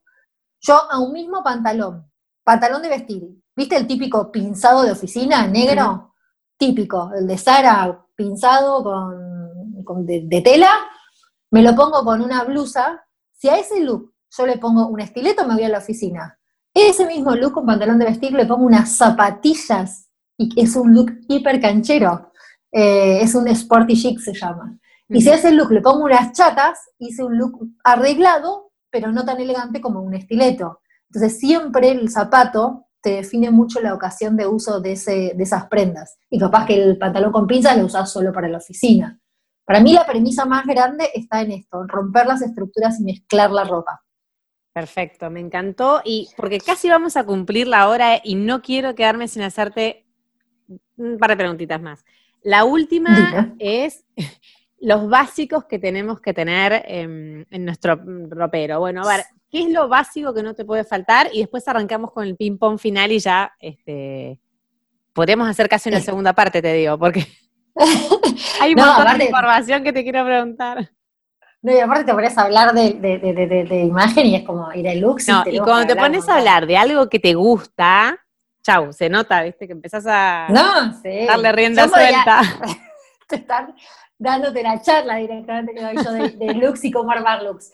[0.60, 2.10] Yo a un mismo pantalón,
[2.42, 3.22] pantalón de vestir,
[3.54, 6.14] ¿viste el típico pinzado de oficina negro?
[6.56, 10.70] Típico, el de Sara pinzado con, de, tela,
[11.50, 13.04] me lo pongo con una blusa.
[13.30, 16.38] Si a ese look yo le pongo un estileto, me voy a la oficina.
[16.72, 21.12] Ese mismo look con pantalón de vestir le pongo unas zapatillas y es un look
[21.28, 22.32] hiper canchero.
[22.72, 24.78] Eh, es un sporty chic se llama.
[25.08, 28.65] Y si a ese look le pongo unas chatas, hice un look arreglado
[28.98, 30.80] pero no tan elegante como un estileto.
[31.10, 36.16] Entonces siempre el zapato te define mucho la ocasión de uso de, esas prendas.
[36.30, 39.20] Y capaz que el pantalón con pinzas lo usas solo para la oficina.
[39.66, 43.50] Para mí la premisa más grande está en esto, en romper las estructuras y mezclar
[43.50, 44.02] la ropa.
[44.72, 46.00] Perfecto, me encantó.
[46.02, 50.06] Y porque casi vamos a cumplir la hora y no quiero quedarme sin hacerte
[50.96, 52.02] un par de preguntitas más.
[52.42, 54.06] La última es,
[54.86, 58.78] los básicos que tenemos que tener en, nuestro ropero.
[58.78, 61.28] Bueno, a ver, ¿qué es lo básico que no te puede faltar?
[61.32, 64.38] Y después arrancamos con el ping-pong final y ya este,
[65.12, 67.26] podemos hacer casi una segunda parte, te digo, porque
[68.60, 70.88] hay un montón de información que te quiero preguntar.
[71.62, 75.26] No, y aparte te pones a hablar de, imagen y es como ir a looks.
[75.26, 78.24] No, y, cuando te pones a hablar de algo que te gusta,
[78.62, 80.46] chau, se nota, viste, que empezás a
[81.26, 82.40] darle rienda suelta.
[83.28, 83.74] te están
[84.18, 87.72] dándote la charla directamente que doy yo de, looks y cómo armar looks.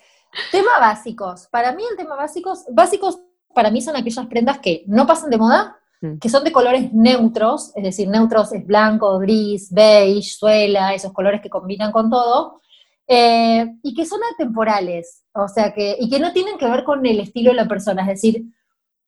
[0.51, 1.49] Tema básicos.
[1.49, 3.21] Para mí el tema básicos, básicos
[3.55, 6.19] para mí son aquellas prendas que no pasan de moda, mm.
[6.19, 11.41] que son de colores neutros, es decir, neutros es blanco, gris, beige, suela, esos colores
[11.43, 12.61] que combinan con todo,
[13.07, 17.05] eh, y que son atemporales, o sea que, y que no tienen que ver con
[17.05, 18.45] el estilo de la persona, es decir,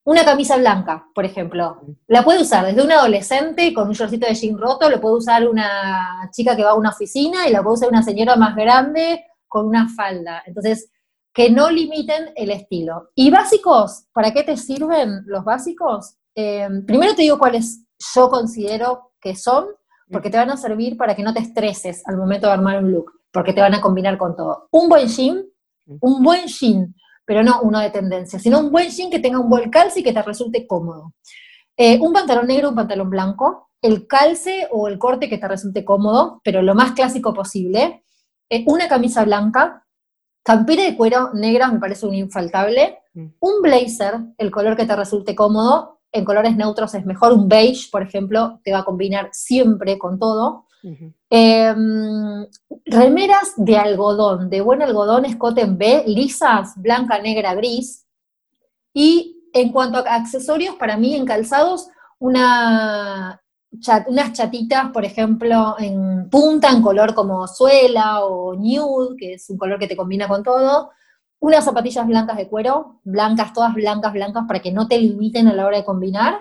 [0.05, 4.35] una camisa blanca, por ejemplo, la puede usar desde un adolescente con un shortcito de
[4.35, 7.75] jean roto, lo puede usar una chica que va a una oficina y la puede
[7.75, 10.43] usar una señora más grande con una falda.
[10.47, 10.91] Entonces,
[11.33, 13.11] que no limiten el estilo.
[13.15, 14.05] ¿Y básicos?
[14.13, 16.17] ¿Para qué te sirven los básicos?
[16.35, 17.85] Eh, primero te digo cuáles
[18.15, 19.67] yo considero que son,
[20.11, 22.93] porque te van a servir para que no te estreses al momento de armar un
[22.93, 24.69] look, porque te van a combinar con todo.
[24.71, 25.45] Un buen jean,
[26.01, 26.95] un buen jean
[27.25, 30.03] pero no uno de tendencia, sino un buen jean que tenga un buen calce y
[30.03, 31.15] que te resulte cómodo.
[31.77, 35.85] Eh, un pantalón negro, un pantalón blanco, el calce o el corte que te resulte
[35.85, 38.05] cómodo, pero lo más clásico posible.
[38.49, 39.85] Eh, una camisa blanca,
[40.43, 42.99] campera de cuero negra me parece un infaltable.
[43.15, 43.27] Mm.
[43.41, 47.33] Un blazer, el color que te resulte cómodo, en colores neutros es mejor.
[47.33, 50.67] Un beige, por ejemplo, te va a combinar siempre con todo.
[51.31, 52.47] Em,
[52.85, 58.07] remeras de algodón, de buen algodón, escote en B, lisas, blanca, negra, gris.
[58.93, 63.41] Y en cuanto a accesorios, para mí en calzados, una,
[64.07, 69.57] unas chatitas, por ejemplo, en punta, en color como suela o nude, que es un
[69.57, 70.91] color que te combina con todo.
[71.41, 75.55] Unas zapatillas blancas de cuero, blancas, todas blancas, blancas, para que no te limiten a
[75.55, 76.41] la hora de combinar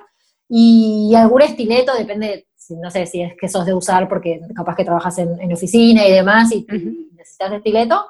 [0.55, 2.45] y algún estileto, depende,
[2.79, 6.11] no sé si es que sos de usar porque capaz que trabajas en, oficina y
[6.11, 6.63] demás y,
[7.11, 8.05] necesitas estileto.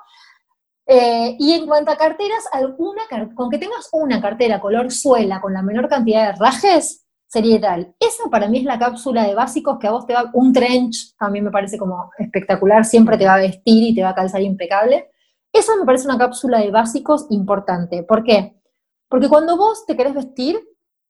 [0.85, 5.53] Eh, y en cuanto a carteras, alguna, con que tengas una cartera color suela con
[5.53, 7.95] la menor cantidad de rajes, sería tal.
[7.97, 11.15] Esa para mí es la cápsula de básicos que a vos te va, un trench
[11.17, 14.41] también me parece como espectacular, siempre te va a vestir y te va a calzar
[14.41, 15.09] impecable.
[15.53, 18.03] Esa me parece una cápsula de básicos importante.
[18.03, 18.59] ¿Por qué?
[19.07, 20.59] Porque cuando vos te querés vestir,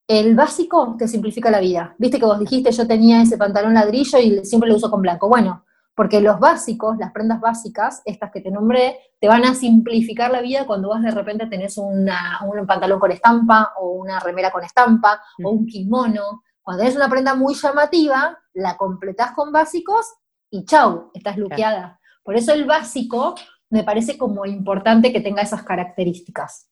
[0.08, 1.95] el básico te simplifica la vida.
[1.97, 5.30] Viste que vos dijiste, yo tenía ese pantalón ladrillo y siempre lo uso con blanco.
[5.30, 10.32] Bueno, porque los básicos, las prendas básicas, estas que te nombré, te van a simplificar
[10.32, 12.10] la vida cuando vos de repente tenés un
[12.68, 16.43] pantalón con estampa o una remera con estampa o un kimono.
[16.62, 20.06] Cuando es una prenda muy llamativa, la completás con básicos
[20.49, 21.99] y chau, estás luqueada.
[22.24, 23.36] Por eso el básico
[23.70, 26.70] me parece como importante que tenga esas características.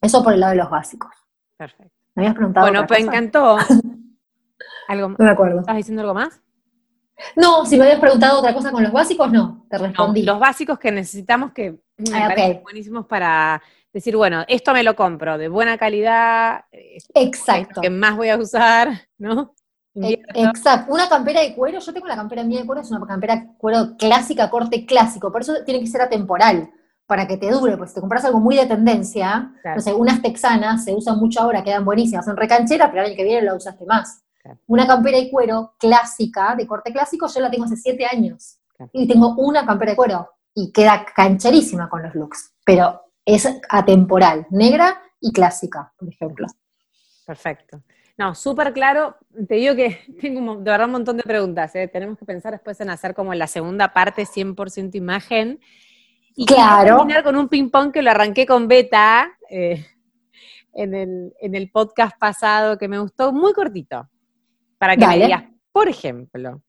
[0.00, 1.12] Eso por el lado de los básicos.
[1.56, 1.99] Perfecto.
[2.20, 2.66] Me habías preguntado.
[2.66, 3.56] Bueno, pues encantó.
[4.88, 5.60] ¿Algo, no me acuerdo.
[5.60, 6.42] ¿Estás diciendo algo más?
[7.34, 10.22] No, si me habías preguntado otra cosa con los básicos, no, te respondí.
[10.22, 14.94] los básicos que necesitamos que me ah, parecen buenísimos para decir, bueno, esto me lo
[14.94, 16.64] compro de buena calidad.
[17.14, 17.80] Exacto.
[17.80, 19.54] Que más voy a usar, ¿no?
[19.94, 23.06] E, exacto, una campera de cuero, yo tengo la campera mía de cuero, es una
[23.06, 26.70] campera de cuero clásica, corte clásico, por eso tiene que ser atemporal,
[27.10, 30.22] para que te dure, pues si te compras algo muy de tendencia, no sé, unas
[30.22, 33.56] texanas se usan mucho ahora, quedan buenísimas, son recancheras, pero el año que viene la
[33.56, 34.22] usaste más.
[34.68, 38.60] Una campera de cuero clásica, de corte clásico, yo la tengo hace siete años.
[38.92, 44.46] Y tengo una campera de cuero y queda cancherísima con los looks, pero es atemporal,
[44.50, 46.46] negra y clásica, por ejemplo.
[47.26, 47.82] Perfecto.
[48.18, 49.16] No, súper claro.
[49.48, 51.74] Te digo que tengo de verdad un montón de preguntas.
[51.74, 51.88] ¿eh?
[51.88, 55.58] Tenemos que pensar después en hacer como la segunda parte 100% imagen.
[56.36, 56.98] Y claro.
[56.98, 59.84] terminar con un ping-pong que lo arranqué con Beta eh,
[60.74, 64.08] en, el, en, el, podcast pasado, que me gustó muy cortito
[64.78, 66.62] para que me digas, por ejemplo,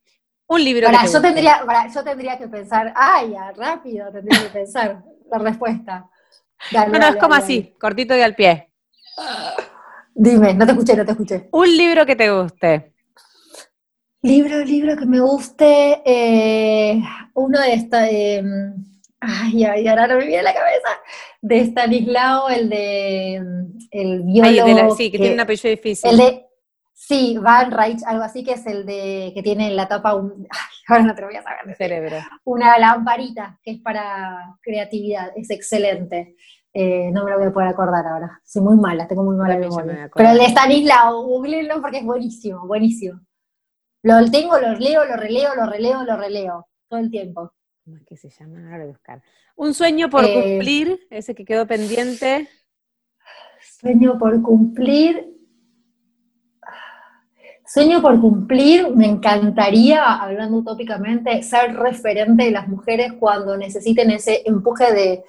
[0.48, 5.38] un libro para, yo tendría Yo tendría que pensar, ay, rápido tendría que pensar la
[5.38, 6.10] respuesta.
[6.74, 8.72] no, no, es como así, cortito y al pie.
[10.14, 11.50] Dime, no te escuché, no te escuché.
[11.52, 12.94] Un libro que te guste.
[14.24, 17.02] Libro, libro que me guste, eh,
[17.34, 18.44] uno de esta, eh,
[19.22, 20.90] ay, ay, ahora no me viene la cabeza,
[21.42, 23.36] de Stanislao, el de,
[23.92, 24.96] el biólogo.
[24.96, 26.12] sí, que, tiene un apellido difícil.
[26.12, 26.52] El de,
[27.04, 30.48] Sí, Van Reich, algo así que es el de que tiene en la tapa un,
[30.52, 31.76] ay, ahora no te voy a saber.
[31.76, 32.18] Cerebro.
[32.44, 36.36] Una lamparita que es para creatividad, es excelente.
[36.72, 38.40] Eh, no me lo voy a poder acordar ahora.
[38.46, 40.12] Soy muy mala, tengo muy mala memoria.
[40.14, 43.20] Pero el de Stanislao, googleenlo porque es buenísimo, buenísimo.
[44.04, 47.52] Lo tengo, lo leo, lo releo, lo releo, lo releo, todo el tiempo.
[47.84, 48.60] ¿Cómo es que se llama?
[48.66, 49.24] Ahora voy buscar.
[49.56, 52.48] Un sueño por eh, cumplir, ese que quedó pendiente.
[53.80, 55.28] Sueño por cumplir.
[57.66, 64.42] Sueño por cumplir, me encantaría, hablando utópicamente, ser referente de las mujeres cuando necesiten ese
[64.46, 65.24] empuje de,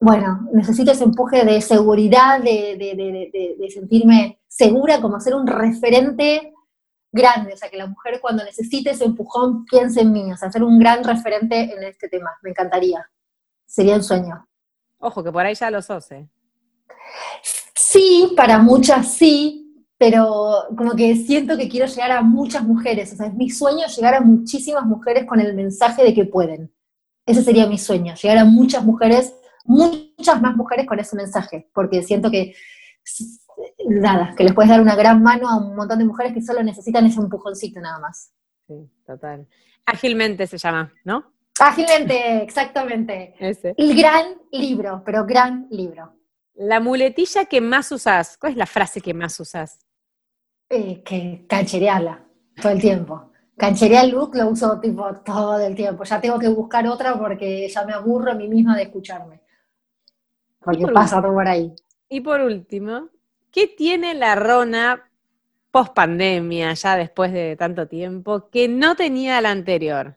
[0.00, 6.54] bueno, necesito ese empuje de seguridad, de, sentirme segura, como ser un referente
[7.10, 10.50] grande, o sea, que la mujer cuando necesite ese empujón piense en mí, o sea,
[10.50, 13.08] ser un gran referente en este tema, me encantaría.
[13.66, 14.46] Sería un sueño.
[14.98, 16.28] Ojo, que por ahí ya lo sos, ¿eh?
[17.74, 23.16] Sí, para muchas sí, pero como que siento que quiero llegar a muchas mujeres, o
[23.16, 26.72] sea, es mi sueño llegar a muchísimas mujeres con el mensaje de que pueden.
[27.26, 29.34] Ese sería mi sueño, llegar a muchas mujeres,
[29.64, 32.54] muchas más mujeres con ese mensaje, porque siento que,
[33.88, 36.62] nada, que les puedes dar una gran mano a un montón de mujeres que solo
[36.62, 38.32] necesitan ese empujoncito nada más.
[38.66, 38.74] Sí,
[39.06, 39.46] total.
[39.86, 41.32] Ágilmente se llama, ¿no?
[41.60, 43.34] Ágilmente, exactamente.
[43.38, 43.74] Ese.
[43.76, 46.12] El gran libro, pero gran libro.
[46.54, 49.78] La muletilla que más usás, ¿cuál es la frase que más usás?
[50.68, 52.24] Eh, que cancherearla
[52.60, 53.32] todo el tiempo.
[53.56, 56.04] Cancherear look lo uso tipo todo el tiempo.
[56.04, 59.40] Ya tengo que buscar otra porque ya me aburro a mí misma de escucharme.
[60.60, 61.74] Porque pasa todo por ahí.
[62.08, 63.08] Y por último,
[63.58, 65.10] ¿qué tiene la Rona
[65.72, 70.16] post pandemia, ya después de tanto tiempo, que no tenía la anterior?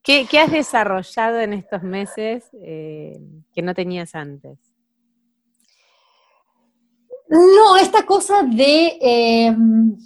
[0.00, 3.20] ¿Qué, has desarrollado en estos meses eh,
[3.52, 4.60] que no tenías antes?
[7.28, 9.96] No, esta cosa de, em,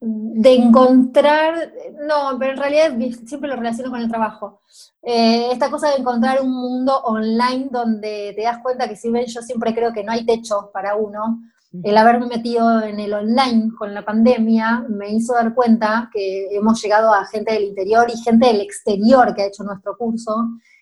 [0.00, 1.72] de encontrar,
[2.04, 4.62] no, pero en realidad siempre lo relaciono con el trabajo.
[5.00, 9.26] Eh, esta cosa de encontrar un mundo online donde te das cuenta que si ven,
[9.26, 11.51] yo siempre creo que no hay techo para uno.
[11.84, 16.82] El haberme metido en el online con la pandemia me hizo dar cuenta que hemos
[16.82, 20.34] llegado a gente del interior y gente del exterior que ha hecho nuestro curso.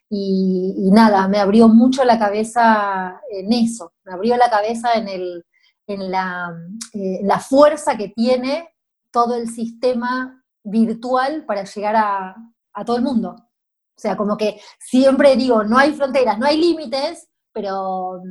[0.09, 5.45] y nada, me abrió mucho la cabeza en eso, me abrió la cabeza en el,
[5.93, 6.57] en la,
[6.93, 8.69] eh, la fuerza que tiene
[9.11, 12.37] todo el sistema virtual para llegar a,
[12.73, 13.31] a todo el mundo.
[13.31, 18.23] O sea, como que siempre digo, no hay fronteras, no hay límites, pero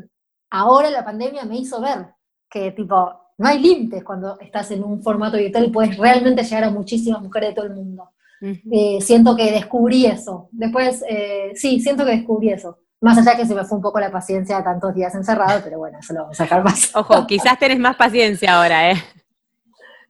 [0.49, 2.14] ahora la pandemia me hizo ver
[2.50, 6.66] que tipo, no hay límites cuando estás en un formato virtual y puedes realmente llegar
[6.66, 8.10] a muchísimas mujeres de todo el mundo.
[8.41, 10.50] Eh, siento que descubrí eso.
[10.52, 12.80] Después, eh, sí, siento que descubrí eso.
[13.02, 15.78] Más allá que se me fue un poco la paciencia de tantos días encerrado, pero
[15.78, 16.93] bueno, eso lo vamos a dejar más.
[16.95, 18.95] Ojo, quizás tenés más paciencia ahora, ¿eh?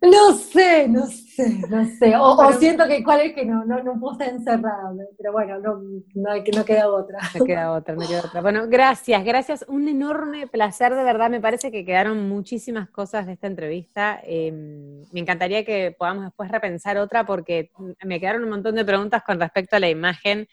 [0.01, 2.15] No sé, no sé, no sé.
[2.15, 5.81] O, siento que cuál es que no, no, no puedo estar encerrada, pero bueno, no,
[6.15, 7.19] no, no queda otra.
[7.37, 8.41] No queda otra, no queda otra.
[8.41, 9.65] Bueno, gracias, gracias.
[9.67, 11.29] Un enorme placer, de verdad.
[11.29, 14.21] Me parece que quedaron muchísimas cosas de esta entrevista.
[14.23, 17.71] Em, me encantaría que podamos después repensar otra porque
[18.05, 20.47] me quedaron un montón de preguntas con respecto a la imagen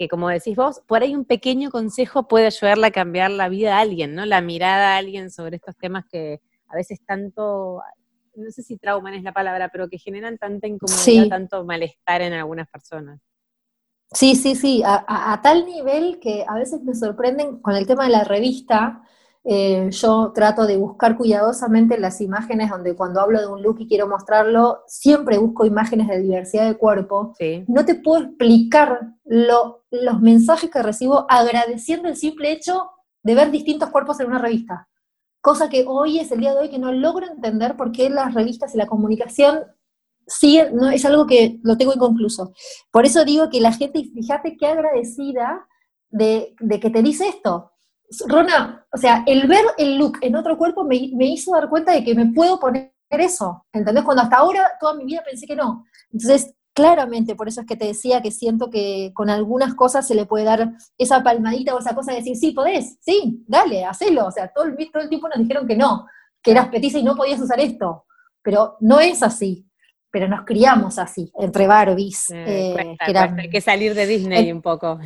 [0.00, 3.76] que como decís vos, por ahí un pequeño consejo puede ayudarle a cambiar la vida
[3.76, 4.24] a alguien, ¿no?
[4.24, 7.82] La mirada a alguien sobre estos temas que a veces tanto
[8.40, 12.32] no sé si trauma es la palabra, pero que generan tanta incomodidad, tanto malestar en
[12.32, 13.20] algunas personas.
[14.12, 18.10] Sí, sí, sí, a, tal nivel que a veces me sorprenden con el tema de
[18.10, 19.02] la revista.
[19.44, 23.86] Eh, yo trato de buscar cuidadosamente las imágenes donde cuando hablo de un look y
[23.86, 27.34] quiero mostrarlo, siempre busco imágenes de diversidad de cuerpo.
[27.68, 32.90] No te puedo explicar los mensajes que recibo agradeciendo el simple hecho
[33.22, 34.89] de ver distintos cuerpos en una revista
[35.40, 38.34] cosa que hoy es el día de hoy que no logro entender por qué las
[38.34, 39.64] revistas y la comunicación
[40.26, 42.52] siguen, es algo que lo tengo inconcluso.
[42.90, 45.66] Por eso digo que la gente, fíjate qué agradecida
[46.08, 47.72] de, que te dice esto.
[48.26, 51.92] Rona, o sea, el ver el look en otro cuerpo me, me hizo dar cuenta
[51.92, 54.04] de que me puedo poner eso, ¿entendés?
[54.04, 55.84] Cuando hasta ahora, toda mi vida pensé que no.
[56.12, 60.14] Entonces, claramente, por eso es que te decía que siento que con algunas cosas se
[60.14, 64.26] le puede dar esa palmadita o esa cosa de decir, sí, podés, sí, dale, hacelo.
[64.26, 66.06] O sea, todo el, todo el tiempo nos dijeron que no,
[66.42, 68.04] que eras petiza y no podías usar esto.
[68.42, 69.66] Pero no es así.
[70.12, 72.30] Pero nos criamos así, entre Barbies.
[72.30, 74.98] Eh, hay que salir de Disney un poco.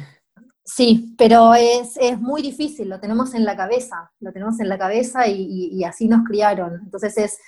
[0.64, 5.26] Sí, pero es, muy difícil, lo tenemos en la cabeza, lo tenemos en la cabeza
[5.26, 6.80] y así nos criaron.
[6.84, 7.38] Entonces es,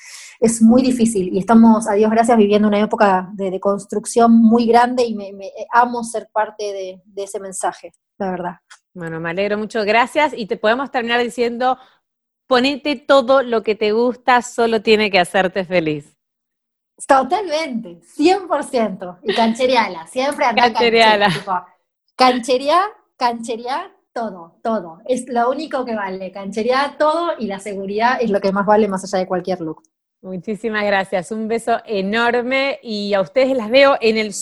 [0.40, 5.04] es muy difícil y estamos, a Dios gracias, viviendo una época de, construcción muy grande
[5.04, 5.32] y me,
[5.72, 6.64] amo ser parte
[7.06, 8.56] de, ese mensaje, la verdad.
[8.94, 11.78] Bueno, me alegro mucho, gracias y te podemos terminar diciendo,
[12.46, 16.16] ponete todo lo que te gusta, solo tiene que hacerte feliz.
[17.06, 19.18] Totalmente, 100%.
[19.22, 21.28] Y canchereala, siempre anda canchereala.
[22.16, 22.80] Canchería,
[23.18, 25.02] canchería, todo, todo.
[25.04, 26.32] Es lo único que vale.
[26.32, 29.82] Canchería, todo y la seguridad es lo que más vale más allá de cualquier look.
[30.26, 34.32] Muchísimas gracias, un beso enorme y a ustedes las veo en el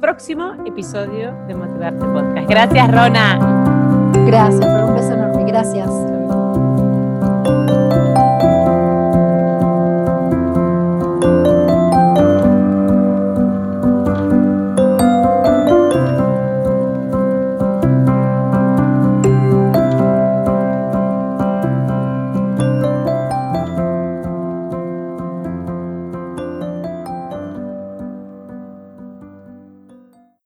[0.00, 2.48] próximo episodio de Motivarte Podcast.
[2.48, 4.12] Gracias, Rona.
[4.24, 6.13] Gracias, un beso enorme, gracias.